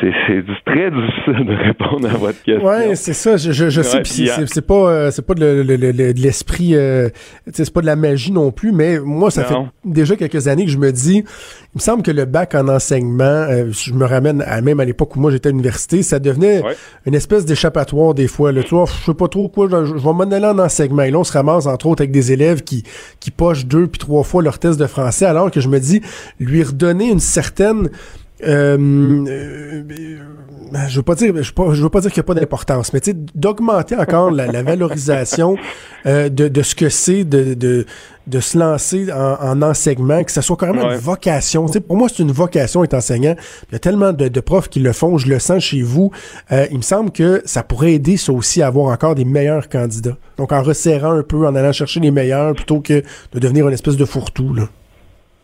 [0.00, 2.66] C'est très difficile de répondre à votre question.
[2.66, 3.36] Ouais, c'est ça.
[3.36, 4.02] Je, je, sais.
[4.46, 6.74] c'est pas euh, c'est pas de, l'esprit.
[6.74, 7.08] Euh,
[7.52, 8.72] c'est pas de la magie non plus.
[8.72, 11.18] Mais moi, ça fait déjà quelques années que je me dis.
[11.18, 14.84] Il me semble que le bac en enseignement, euh, je me ramène à même à
[14.84, 16.62] l'époque où moi j'étais à l'université, ça devenait
[17.06, 18.50] une espèce d'échappatoire des fois.
[18.50, 19.68] Là, tu vois, je sais pas trop quoi.
[19.68, 21.02] Je, vais m'en aller en enseignement.
[21.02, 22.82] Et là, on se ramasse entre autres avec des élèves qui
[23.20, 26.00] qui pochent deux puis trois fois leur test de français, alors que je me dis
[26.40, 27.88] lui redonner une certaine
[28.44, 29.82] euh, euh,
[30.88, 32.34] je veux pas dire, je veux pas, je veux pas dire qu'il n'y a pas
[32.34, 35.56] d'importance, mais tu sais, d'augmenter encore la, la valorisation
[36.06, 37.86] euh, de, de ce que c'est de, de,
[38.26, 40.94] de se lancer en, en enseignement, que ça soit carrément Ouais.
[40.94, 41.66] une vocation.
[41.66, 43.36] Tu sais, pour moi, c'est une vocation être enseignant.
[43.70, 46.10] Il y a tellement de, de profs qui le font, je le sens chez vous.
[46.52, 49.68] Euh, il me semble que ça pourrait aider ça aussi à avoir encore des meilleurs
[49.68, 50.16] candidats.
[50.36, 53.74] Donc en resserrant un peu, en allant chercher les meilleurs, plutôt que de devenir une
[53.74, 54.52] espèce de fourre-tout.
[54.52, 54.64] Là.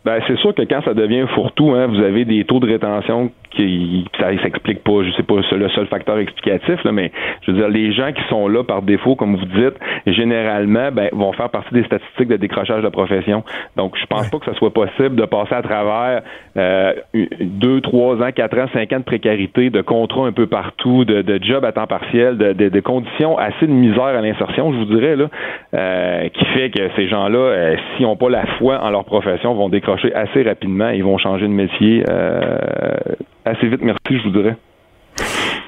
[0.05, 3.31] Ben, c'est sûr que quand ça devient fourre-tout, hein, vous avez des taux de rétention
[3.55, 7.51] qui ça s'explique pas, je sais pas c'est le seul facteur explicatif là, mais je
[7.51, 9.75] veux dire les gens qui sont là par défaut comme vous dites,
[10.05, 13.43] généralement ben vont faire partie des statistiques de décrochage de profession.
[13.77, 16.21] Donc je pense pas que ça soit possible de passer à travers
[16.57, 16.93] euh,
[17.39, 21.21] deux, trois ans, quatre ans, cinq ans de précarité, de contrats un peu partout, de,
[21.21, 24.77] de jobs à temps partiel, de, de, de conditions assez de misère à l'insertion, je
[24.77, 25.27] vous dirais là,
[25.73, 29.53] euh, qui fait que ces gens-là, euh, s'ils n'ont pas la foi en leur profession,
[29.53, 32.57] vont décrocher assez rapidement, ils vont changer de métier euh,
[33.45, 34.57] assez vite, merci, je vous dirais.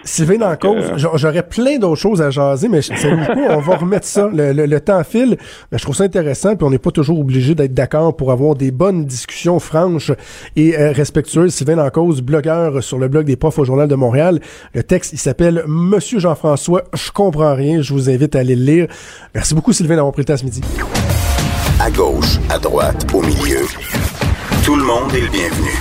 [0.04, 2.94] Sylvain la cause, euh, j'a- j'aurais plein d'autres choses à jaser, mais c'est
[3.50, 4.30] on va remettre ça.
[4.32, 5.36] Le, le- le temps file.
[5.72, 8.54] Mais je trouve ça intéressant, puis on n'est pas toujours obligé d'être d'accord pour avoir
[8.54, 10.12] des bonnes discussions franches
[10.56, 11.54] et euh, respectueuses.
[11.56, 14.40] Sylvain la cause, blogueur sur le blog des profs au Journal de Montréal.
[14.76, 17.82] Le texte, il s'appelle Monsieur Jean-François, je comprends rien.
[17.82, 18.88] Je vous invite à aller le lire.
[19.34, 20.62] Merci beaucoup, Sylvain, d'avoir pris le temps ce midi.
[21.82, 23.62] À gauche, à droite, au milieu.
[24.64, 25.72] Tout le monde est le bienvenu.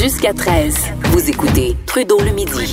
[0.00, 0.74] Jusqu'à 13,
[1.10, 2.72] vous écoutez Trudeau le midi.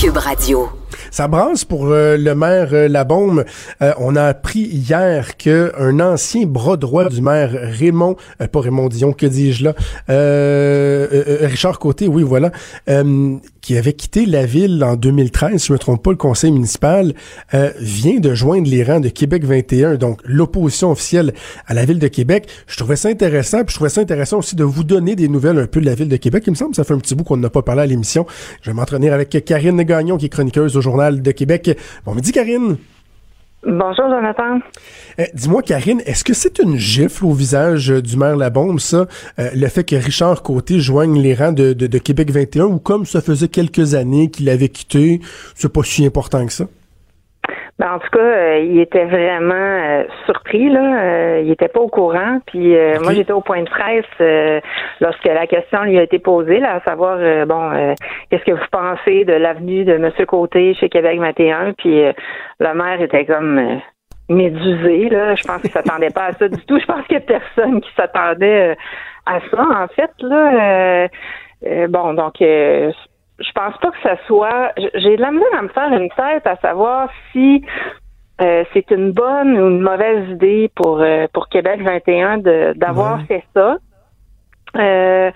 [0.00, 0.68] Cube Radio.
[1.10, 3.44] Ça brasse pour euh, le maire euh, Labaume.
[3.82, 8.60] Euh, on a appris hier que un ancien bras droit du maire Raymond, euh, pas
[8.60, 9.74] Raymond Dion, que dis-je là,
[11.46, 12.50] Richard Côté, oui voilà,
[13.64, 17.14] qui avait quitté la ville en 2013, si je me trompe pas, le conseil municipal,
[17.54, 21.32] euh, vient de joindre les rangs de Québec 21, donc l'opposition officielle
[21.66, 22.46] à la ville de Québec.
[22.66, 25.58] Je trouvais ça intéressant, puis je trouvais ça intéressant aussi de vous donner des nouvelles
[25.58, 26.44] un peu de la ville de Québec.
[26.46, 28.26] Il me semble que ça fait un petit bout qu'on n'a pas parlé à l'émission.
[28.60, 31.74] Je vais m'entraîner avec Karine Gagnon, qui est chroniqueuse au Journal de Québec.
[32.04, 32.76] Bon midi, Karine.
[33.66, 34.58] Bonjour, Jonathan.
[35.18, 39.06] Euh, Dis-moi, Karine, est-ce que c'est une gifle au visage du maire Labombe, ça,
[39.38, 42.78] euh, le fait que Richard Côté joigne les rangs de, de, de Québec 21, ou
[42.78, 45.20] comme ça faisait quelques années qu'il avait quitté,
[45.54, 46.66] c'est pas si important que ça?
[47.78, 51.02] Ben, en tout cas, euh, il était vraiment euh, surpris, là.
[51.02, 52.38] Euh, il était pas au courant.
[52.46, 54.60] Puis euh, moi, j'étais au point de presse euh,
[55.00, 57.94] lorsque la question lui a été posée, là, à savoir, euh, bon, euh,
[58.30, 61.72] qu'est-ce que vous pensez de l'avenue de Monsieur Côté chez Québec 21?
[61.72, 62.12] Puis euh,
[62.60, 63.76] le maire était comme euh,
[64.28, 65.34] médusé, là.
[65.34, 66.78] Je pense qu'il s'attendait pas à ça du tout.
[66.78, 68.76] Je pense qu'il y a personne qui s'attendait
[69.26, 71.04] à ça, en fait, là.
[71.04, 71.08] Euh,
[71.66, 72.92] euh, bon, donc euh,
[73.38, 74.72] je pense pas que ça soit.
[74.94, 77.64] J'ai de la misère à me faire une tête à savoir si
[78.40, 83.18] euh, c'est une bonne ou une mauvaise idée pour euh, pour Québec 21 de d'avoir
[83.18, 83.24] Ouais.
[83.26, 83.76] fait ça.
[84.76, 85.30] Euh,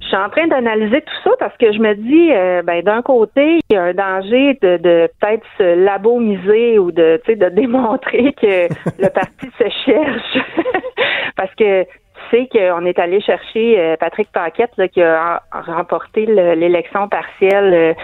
[0.00, 3.02] je suis en train d'analyser tout ça parce que je me dis, euh, ben d'un
[3.02, 8.32] côté, il y a un danger de, de peut-être se labomiser ou de, de démontrer
[8.34, 8.68] que
[9.02, 10.38] le parti se cherche,
[11.36, 11.84] parce que
[12.30, 17.72] sais qu'on est allé chercher euh, Patrick Paquette là, qui a remporté le- l'élection partielle.
[17.74, 17.94] euh,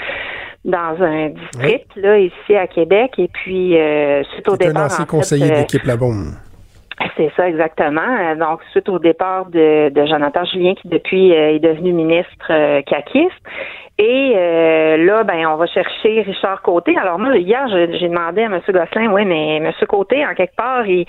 [0.65, 4.85] dans un district là ici à Québec et puis euh, suite au C'est un départ
[4.85, 6.37] ancien en fait, conseiller d'équipe Labaume.
[7.17, 8.37] c'est ça exactement.
[8.37, 12.81] Donc suite au départ de, de Jonathan Julien qui depuis euh, est devenu ministre euh,
[12.83, 13.43] caquiste.
[13.99, 16.97] Et euh, là, ben, on va chercher Richard Côté.
[16.97, 18.61] Alors moi, hier, j'ai demandé à M.
[18.69, 19.71] Gosselin, oui, mais M.
[19.89, 21.07] Côté, en quelque part, il,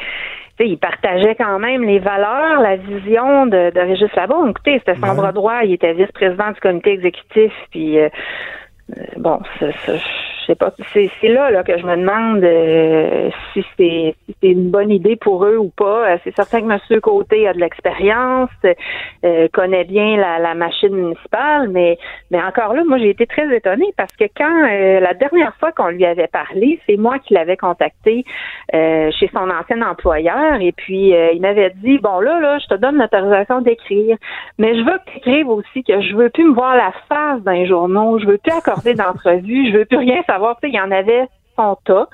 [0.58, 4.50] tu sais, il partageait quand même les valeurs, la vision de, de Régis Labaume.
[4.50, 5.16] Écoutez, c'était son Ouais.
[5.16, 8.10] bras droit, il était vice-président du comité exécutif, puis euh,
[9.18, 9.94] bon, ça, ça,
[10.44, 10.74] je sais pas.
[10.92, 15.58] C'est, là, là que je me demande euh, si, c'est, une bonne idée pour eux
[15.58, 16.12] ou pas.
[16.12, 17.00] Euh, C'est certain que M.
[17.02, 18.50] Côté a de l'expérience,
[19.24, 21.98] euh, connaît bien la, la machine municipale, mais,
[22.30, 25.72] mais encore là, moi j'ai été très étonnée parce que quand euh, la dernière fois
[25.72, 28.26] qu'on lui avait parlé, c'est moi qui l'avais contacté
[28.74, 32.68] euh, chez son ancien employeur et puis euh, il m'avait dit bon là là je
[32.68, 34.18] te donne l'autorisation d'écrire
[34.58, 37.42] mais je veux que tu écrives aussi que je veux plus me voir la face
[37.44, 40.74] dans les journaux je veux plus accorder d'entrevue je veux plus rien savoir tu sais
[40.74, 42.08] il y en avait son tas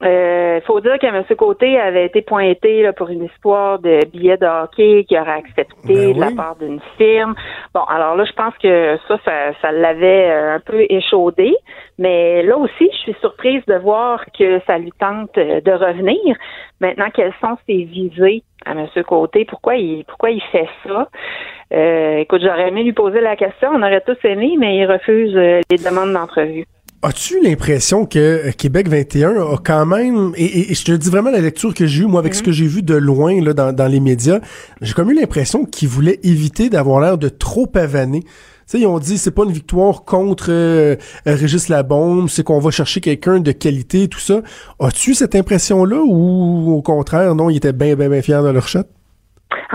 [0.00, 1.24] il faut dire que M.
[1.36, 5.74] Côté avait été pointé là, pour une histoire de billets de hockey qu'il aurait accepté
[5.84, 7.34] Ben de la part d'une firme.
[7.74, 11.56] Bon, alors là, je pense que ça, ça, ça l'avait euh, un peu échaudé.
[11.98, 16.36] Mais là aussi, je suis surprise de voir que ça lui tente euh, de revenir.
[16.80, 18.86] Maintenant, quelles sont ses visées à M.
[19.06, 19.44] Côté?
[19.44, 21.08] Pourquoi il, pourquoi il fait ça?
[21.72, 23.70] Euh, écoute, j'aurais aimé lui poser la question.
[23.74, 26.64] On aurait tous aimé, mais il refuse euh, les demandes d'entrevue.
[27.02, 31.30] As-tu l'impression que Québec 21 a quand même, et, et- et je te dis vraiment
[31.30, 33.72] la lecture que j'ai eue, moi, avec ce que j'ai vu de loin là, dans,
[33.72, 34.40] dans les médias,
[34.80, 38.22] j'ai comme eu l'impression qu'il voulait éviter d'avoir l'air de trop pavaner
[38.68, 40.96] sais, ils ont dit c'est pas une victoire contre euh,
[41.26, 44.40] Régis Labombe, c'est qu'on va chercher quelqu'un de qualité, tout ça.
[44.80, 48.68] As-tu cette impression-là ou au contraire, non, ils étaient bien, bien, bien fiers de leur
[48.68, 48.84] shot?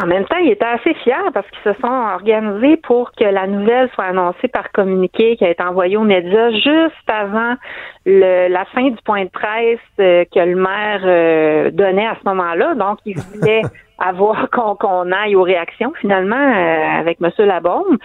[0.01, 3.47] En même temps, ils étaient assez fiers parce qu'ils se sont organisés pour que la
[3.47, 7.55] nouvelle soit annoncée par communiqué qui a été envoyé aux médias juste avant
[8.05, 12.27] le, la fin du point de presse euh, que le maire euh, donnait à ce
[12.29, 12.75] moment-là.
[12.75, 13.61] Donc, ils voulaient
[13.97, 17.31] avoir qu'on aille aux réactions finalement euh, avec M.
[17.39, 17.97] Labaume.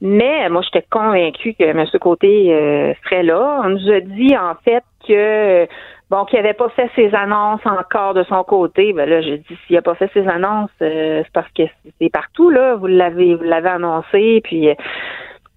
[0.00, 1.86] Mais moi, j'étais convaincue que M.
[2.00, 3.62] Côté serait là.
[3.64, 5.66] On nous a dit en fait que
[6.10, 9.58] bon, qu'il n'avait pas fait ses annonces encore de son côté, ben là, j'ai dit
[9.66, 11.62] s'il n'a pas fait ses annonces, euh, c'est parce que
[12.00, 12.76] c'est partout, là.
[12.76, 14.74] Vous l'avez vous l'avez annoncé, puis euh,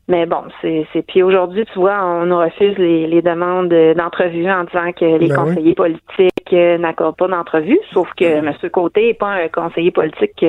[0.09, 4.65] mais bon, c'est puis aujourd'hui, tu vois, on nous refuse les, les demandes d'entrevue en
[4.65, 8.53] disant que les ben conseillers politiques euh, n'accordent pas d'entrevue, sauf que M.
[8.71, 10.43] Côté n'est pas un conseiller politique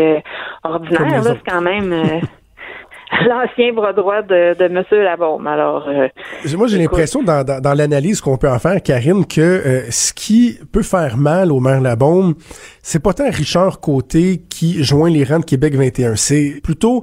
[0.64, 1.94] ordinaire, là, c'est quand même
[3.26, 4.84] l'ancien bras droit de, de M.
[4.92, 5.46] Labaume.
[5.46, 6.08] Alors, euh,
[6.56, 10.58] moi, j'ai l'impression dans, dans, l'analyse qu'on peut en faire, Karine, que euh, ce qui
[10.72, 12.34] peut faire mal au maire Labaume,
[12.82, 16.16] c'est pas tant Richard Côté qui joint les rangs de Québec 21.
[16.16, 17.02] C'est plutôt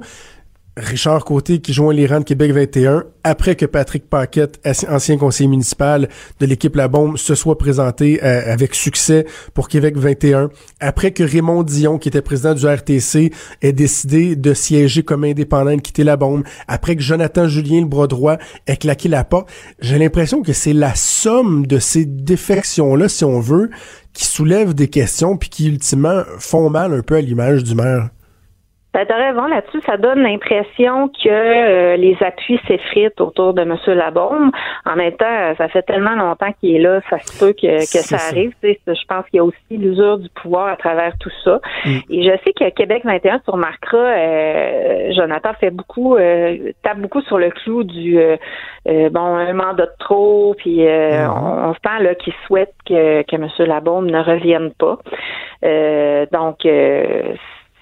[0.78, 4.58] Richard Côté qui joint les rangs de Québec 21 après que Patrick Paquette,
[4.88, 6.08] ancien conseiller municipal
[6.40, 10.50] de l'équipe La Bombe, se soit présenté euh, avec succès pour Québec 21,
[10.80, 15.70] après que Raymond Dion, qui était président du RTC, ait décidé de siéger comme indépendant
[15.70, 19.24] et de quitter La Bombe, après que Jonathan Julien, le bras droit, ait claqué la
[19.24, 19.50] porte,
[19.80, 23.70] j'ai l'impression que c'est la somme de ces défections-là, si on veut,
[24.14, 28.08] qui soulèvent des questions puis qui ultimement font mal un peu à l'image du maire.
[29.06, 29.80] Ben, raison là-dessus.
[29.86, 33.76] Ça donne l'impression que euh, les appuis s'effritent autour de M.
[33.86, 34.50] Labaume.
[34.84, 38.02] En même temps, ça fait tellement longtemps qu'il est là, ça se peut que, que
[38.04, 38.52] ça, arrive.
[38.62, 41.60] Je pense qu'il y a aussi l'usure du pouvoir à travers tout ça.
[41.84, 41.98] Mm.
[42.10, 47.22] Et je sais que Québec 21, tu remarqueras, euh, Jonathan fait beaucoup, euh, tape beaucoup
[47.22, 48.18] sur le clou du
[48.84, 51.30] bon un mandat de trop, puis mm-hmm.
[51.30, 53.48] on, se sent là qu'il souhaite que, que M.
[53.58, 54.98] Labaume ne revienne pas.
[56.32, 56.66] donc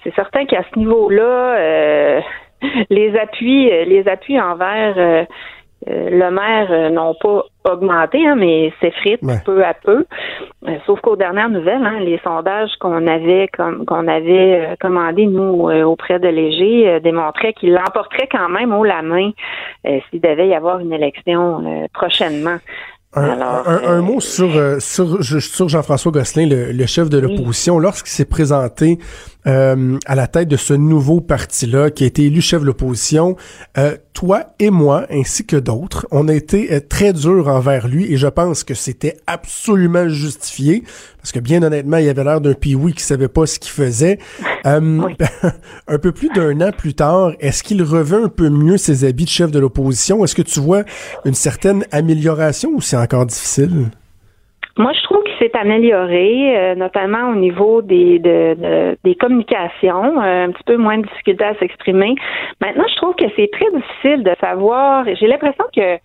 [0.07, 2.21] c'est certain qu'à ce niveau-là, euh,
[2.89, 5.25] les appuis, euh, les appuis envers euh,
[5.85, 10.05] le maire n'ont pas augmenté, hein, mais s'effritent peu à peu.
[10.85, 16.19] sauf qu'aux dernières nouvelles, hein, les sondages qu'on avait comme qu'on avait commandés nous auprès
[16.19, 19.31] de Léger démontraient qu'il l'emporterait quand même haut la main
[19.85, 22.57] s'il devait y avoir une élection prochainement.
[23.13, 28.97] Un, mot sur, sur, sur Jean-François Gosselin, le, chef de l'opposition, lorsqu'il s'est présenté
[29.47, 33.35] euh, à la tête de ce nouveau parti-là qui a été élu chef de l'opposition.
[33.77, 38.11] Euh, toi et moi, ainsi que d'autres, on a été euh, très durs envers lui
[38.11, 40.83] et je pense que c'était absolument justifié
[41.17, 44.19] parce que bien honnêtement, il avait l'air d'un pioui qui savait pas ce qu'il faisait.
[44.65, 49.25] un peu plus d'un an plus tard, est-ce qu'il revêt un peu mieux ses habits
[49.25, 50.23] de chef de l'opposition?
[50.23, 50.83] Est-ce que tu vois
[51.23, 53.89] une certaine amélioration ou c'est encore difficile?
[54.77, 60.45] Moi, je trouve qu'il s'est amélioré, euh, notamment au niveau des, de, des communications, euh,
[60.45, 62.13] un petit peu moins de difficulté à s'exprimer.
[62.61, 65.05] Maintenant, je trouve que c'est très difficile de savoir.
[65.19, 65.97] J'ai l'impression que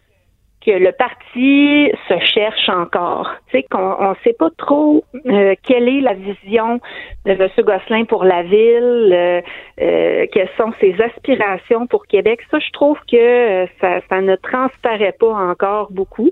[0.65, 3.31] que le parti se cherche encore.
[3.49, 6.81] Tu sais qu'on on sait pas trop euh, quelle est la vision
[7.27, 7.49] de M.
[7.59, 9.41] Gosselin pour la ville, euh,
[9.81, 12.41] euh, quelles sont ses aspirations pour Québec.
[12.51, 16.31] Ça, je trouve que ça, ça ne transparaît pas encore beaucoup.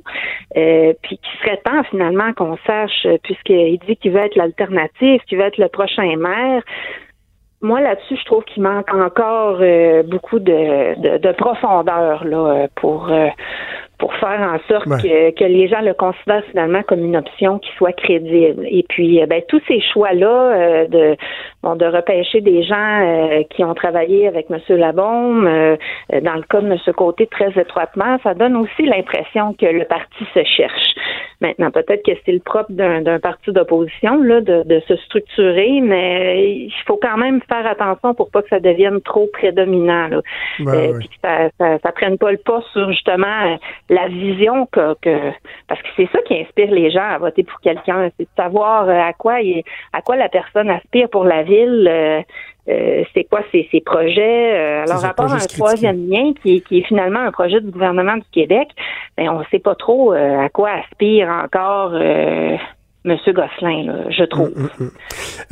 [0.54, 5.44] puis qu'il serait temps finalement qu'on sache, puisqu'il dit qu'il veut être l'alternative, qu'il veut
[5.44, 6.62] être le prochain maire
[7.62, 9.58] moi là-dessus, je trouve qu'il manque encore
[10.06, 13.12] beaucoup de, de, de, profondeur là pour
[14.00, 17.70] pour faire en sorte que, que, les gens le considèrent finalement comme une option qui
[17.76, 18.66] soit crédible.
[18.66, 21.16] Et puis, euh, ben, tous ces choix-là euh, de,
[21.62, 24.58] bon, de repêcher des gens euh, qui ont travaillé avec M.
[24.70, 26.78] Labaume, dans le cas de M.
[26.96, 30.94] Côté très étroitement, ça donne aussi l'impression que le parti se cherche.
[31.40, 36.54] Maintenant, peut-être que c'est le propre d'un parti d'opposition là, de, de, se structurer, mais
[36.54, 40.08] il faut quand même faire attention pour pas que ça devienne trop prédominant.
[40.08, 40.20] Là.
[40.58, 43.58] Ben puis que ça, ça, ça, prenne pas le pas sur justement
[43.90, 45.32] la vision que, que
[45.68, 48.88] parce que c'est ça qui inspire les gens à voter pour quelqu'un, c'est de savoir
[48.88, 51.88] euh, à quoi il, à quoi la personne aspire pour la ville.
[51.90, 52.22] Euh,
[52.68, 54.82] euh, c'est quoi ses, ses projets.
[54.82, 58.26] alors, à part un troisième lien qui, qui, est finalement un projet du gouvernement du
[58.30, 58.68] Québec,
[59.16, 61.94] ben, on ne sait pas trop à quoi aspire encore
[63.02, 64.50] Monsieur Gosselin, je trouve.
[64.50, 64.90] Mm, mm, mm.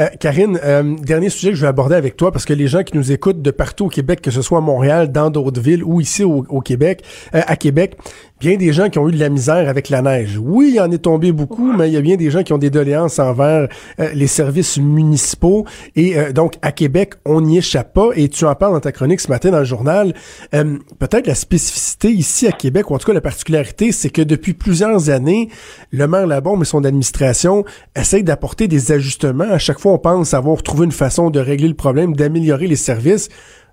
[0.00, 2.82] Euh, Karine, euh, dernier sujet que je vais aborder avec toi, parce que les gens
[2.82, 5.82] qui nous écoutent de partout au Québec, que ce soit à Montréal, dans d'autres villes
[5.82, 7.02] ou ici au, Québec,
[7.34, 7.96] euh, à Québec,
[8.40, 10.38] bien des gens qui ont eu de la misère avec la neige.
[10.40, 12.52] Oui, il y en est tombé beaucoup, mais il y a bien des gens qui
[12.52, 13.68] ont des doléances envers
[13.98, 15.64] euh, les services municipaux.
[15.96, 18.10] Et euh, donc, à Québec, on n'y échappe pas.
[18.14, 20.14] Et tu en parles dans ta chronique ce matin dans le journal.
[20.54, 24.22] Euh, peut-être la spécificité ici à Québec, ou en tout cas la particularité, c'est que
[24.22, 25.48] depuis plusieurs années,
[25.90, 27.64] le maire Labombe et son administration
[27.96, 29.50] essayent d'apporter des ajustements.
[29.50, 32.76] À chaque fois, on pense avoir trouvé une façon de régler le problème, d'améliorer les
[32.76, 33.28] services.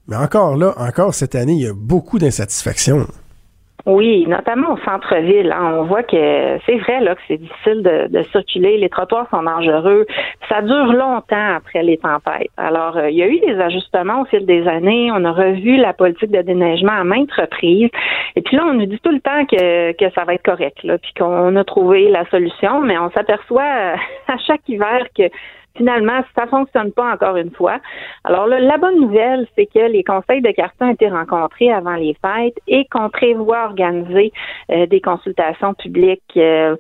[0.08, 3.08] Mais encore là, encore cette année, il y a beaucoup d'insatisfaction.
[3.86, 5.52] Oui, notamment au centre-ville.
[5.52, 5.76] Hein.
[5.78, 10.08] On voit que c'est vrai là que c'est difficile de, circuler, les trottoirs sont dangereux.
[10.50, 12.50] Ça dure longtemps après les tempêtes.
[12.58, 15.12] Alors, euh, il y a eu des ajustements au fil des années.
[15.12, 17.92] On a revu la politique de déneigement à maintes reprises.
[18.36, 20.84] Et puis là, on nous dit tout le temps que, que ça va être correct,
[20.84, 23.64] là, puis qu'on a trouvé la solution, mais on s'aperçoit
[24.28, 25.24] à chaque hiver que
[25.76, 27.80] finalement, ça fonctionne pas encore une fois.
[28.24, 31.96] Alors là, la bonne nouvelle, c'est que les conseils de quartier ont été rencontrés avant
[31.96, 34.32] les fêtes et qu'on prévoit organiser
[34.72, 36.76] euh, des consultations publiques euh,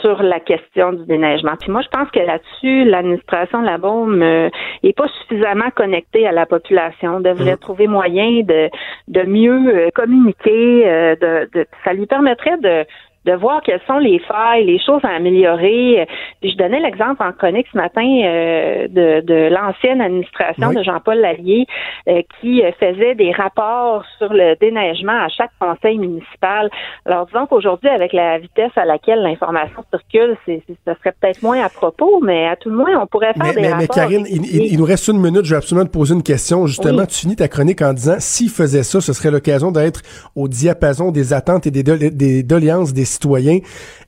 [0.00, 1.52] sur la question du déneigement.
[1.60, 4.48] Puis moi, je pense que là-dessus, l'administration de la Baume euh,
[4.82, 7.16] est pas suffisamment connectée à la population.
[7.16, 7.58] On devrait mmh.
[7.58, 8.68] trouver moyen de,
[9.06, 10.84] de mieux communiquer.
[11.20, 12.84] de, de, ça lui permettrait de
[13.26, 16.06] de voir quelles sont les failles, les choses à améliorer.
[16.42, 21.66] je donnais l'exemple en chronique ce matin euh, de, de l'ancienne administration de Jean-Paul Lallier
[22.08, 26.70] euh, qui faisait des rapports sur le déneigement à chaque conseil municipal.
[27.04, 31.62] Alors disons qu'aujourd'hui, avec la vitesse à laquelle l'information circule, c'est, ce serait peut-être moins
[31.62, 33.80] à propos, mais à tout le moins, on pourrait faire des mais, rapports.
[33.80, 35.44] Mais Karine, il, nous reste une minute.
[35.44, 36.66] Je vais absolument te poser une question.
[36.66, 40.00] Justement, tu finis ta chronique en disant, s'il faisait ça, ce serait l'occasion d'être
[40.34, 43.58] au diapason des attentes et des, des doléances des citoyens.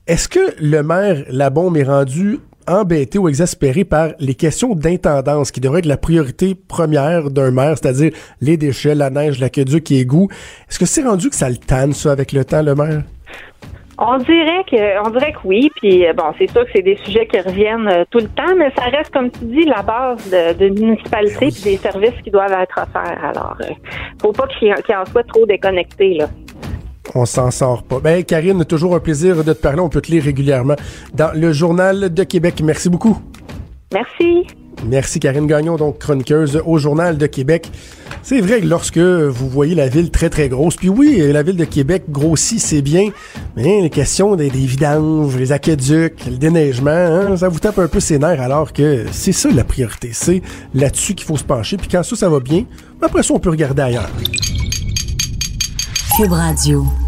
[0.07, 5.61] Est-ce que le maire Labombe est rendu embêté ou exaspéré par les questions d'intendance qui
[5.61, 10.29] devraient être la priorité première d'un maire, c'est-à-dire les déchets, la neige, l'aqueduc et égout.
[10.69, 13.03] Est-ce que c'est rendu que ça le tanne, ça, avec le temps, le maire?
[13.99, 15.71] On dirait que, on dirait que oui.
[15.77, 18.55] Puis euh, bon, c'est sûr que c'est des sujets qui reviennent euh, tout le temps,
[18.57, 22.53] mais ça reste, comme tu dis, la base de, municipalité et des services qui doivent
[22.53, 23.25] être offerts.
[23.25, 23.73] Alors, euh,
[24.21, 26.27] faut pas qu'il en soit trop déconnecté là
[27.15, 28.01] on s'en sort pas.
[28.01, 29.81] Ben, Karine, toujours un plaisir de te parler.
[29.81, 30.77] On peut te lire régulièrement
[31.15, 32.61] dans le Journal de Québec.
[32.65, 33.19] Merci beaucoup.
[33.93, 34.47] Merci.
[34.87, 37.71] Merci Karine Gagnon, donc chroniqueuse au Journal de Québec.
[38.23, 41.57] C'est vrai que lorsque vous voyez la ville très très grosse, puis oui, la ville
[41.57, 43.11] de Québec grossit, c'est bien,
[43.57, 48.01] mais les questions des, vidanges, les aqueducs, le déneigement, hein, ça vous tape un peu
[48.01, 50.11] ses nerfs alors que c'est ça la priorité.
[50.13, 50.43] C'est
[50.75, 51.77] là-dessus qu'il faut se pencher.
[51.77, 52.65] Puis quand ça, ça va bien,
[53.01, 54.11] après ça, on peut regarder ailleurs.
[56.23, 57.02] Cube Radio.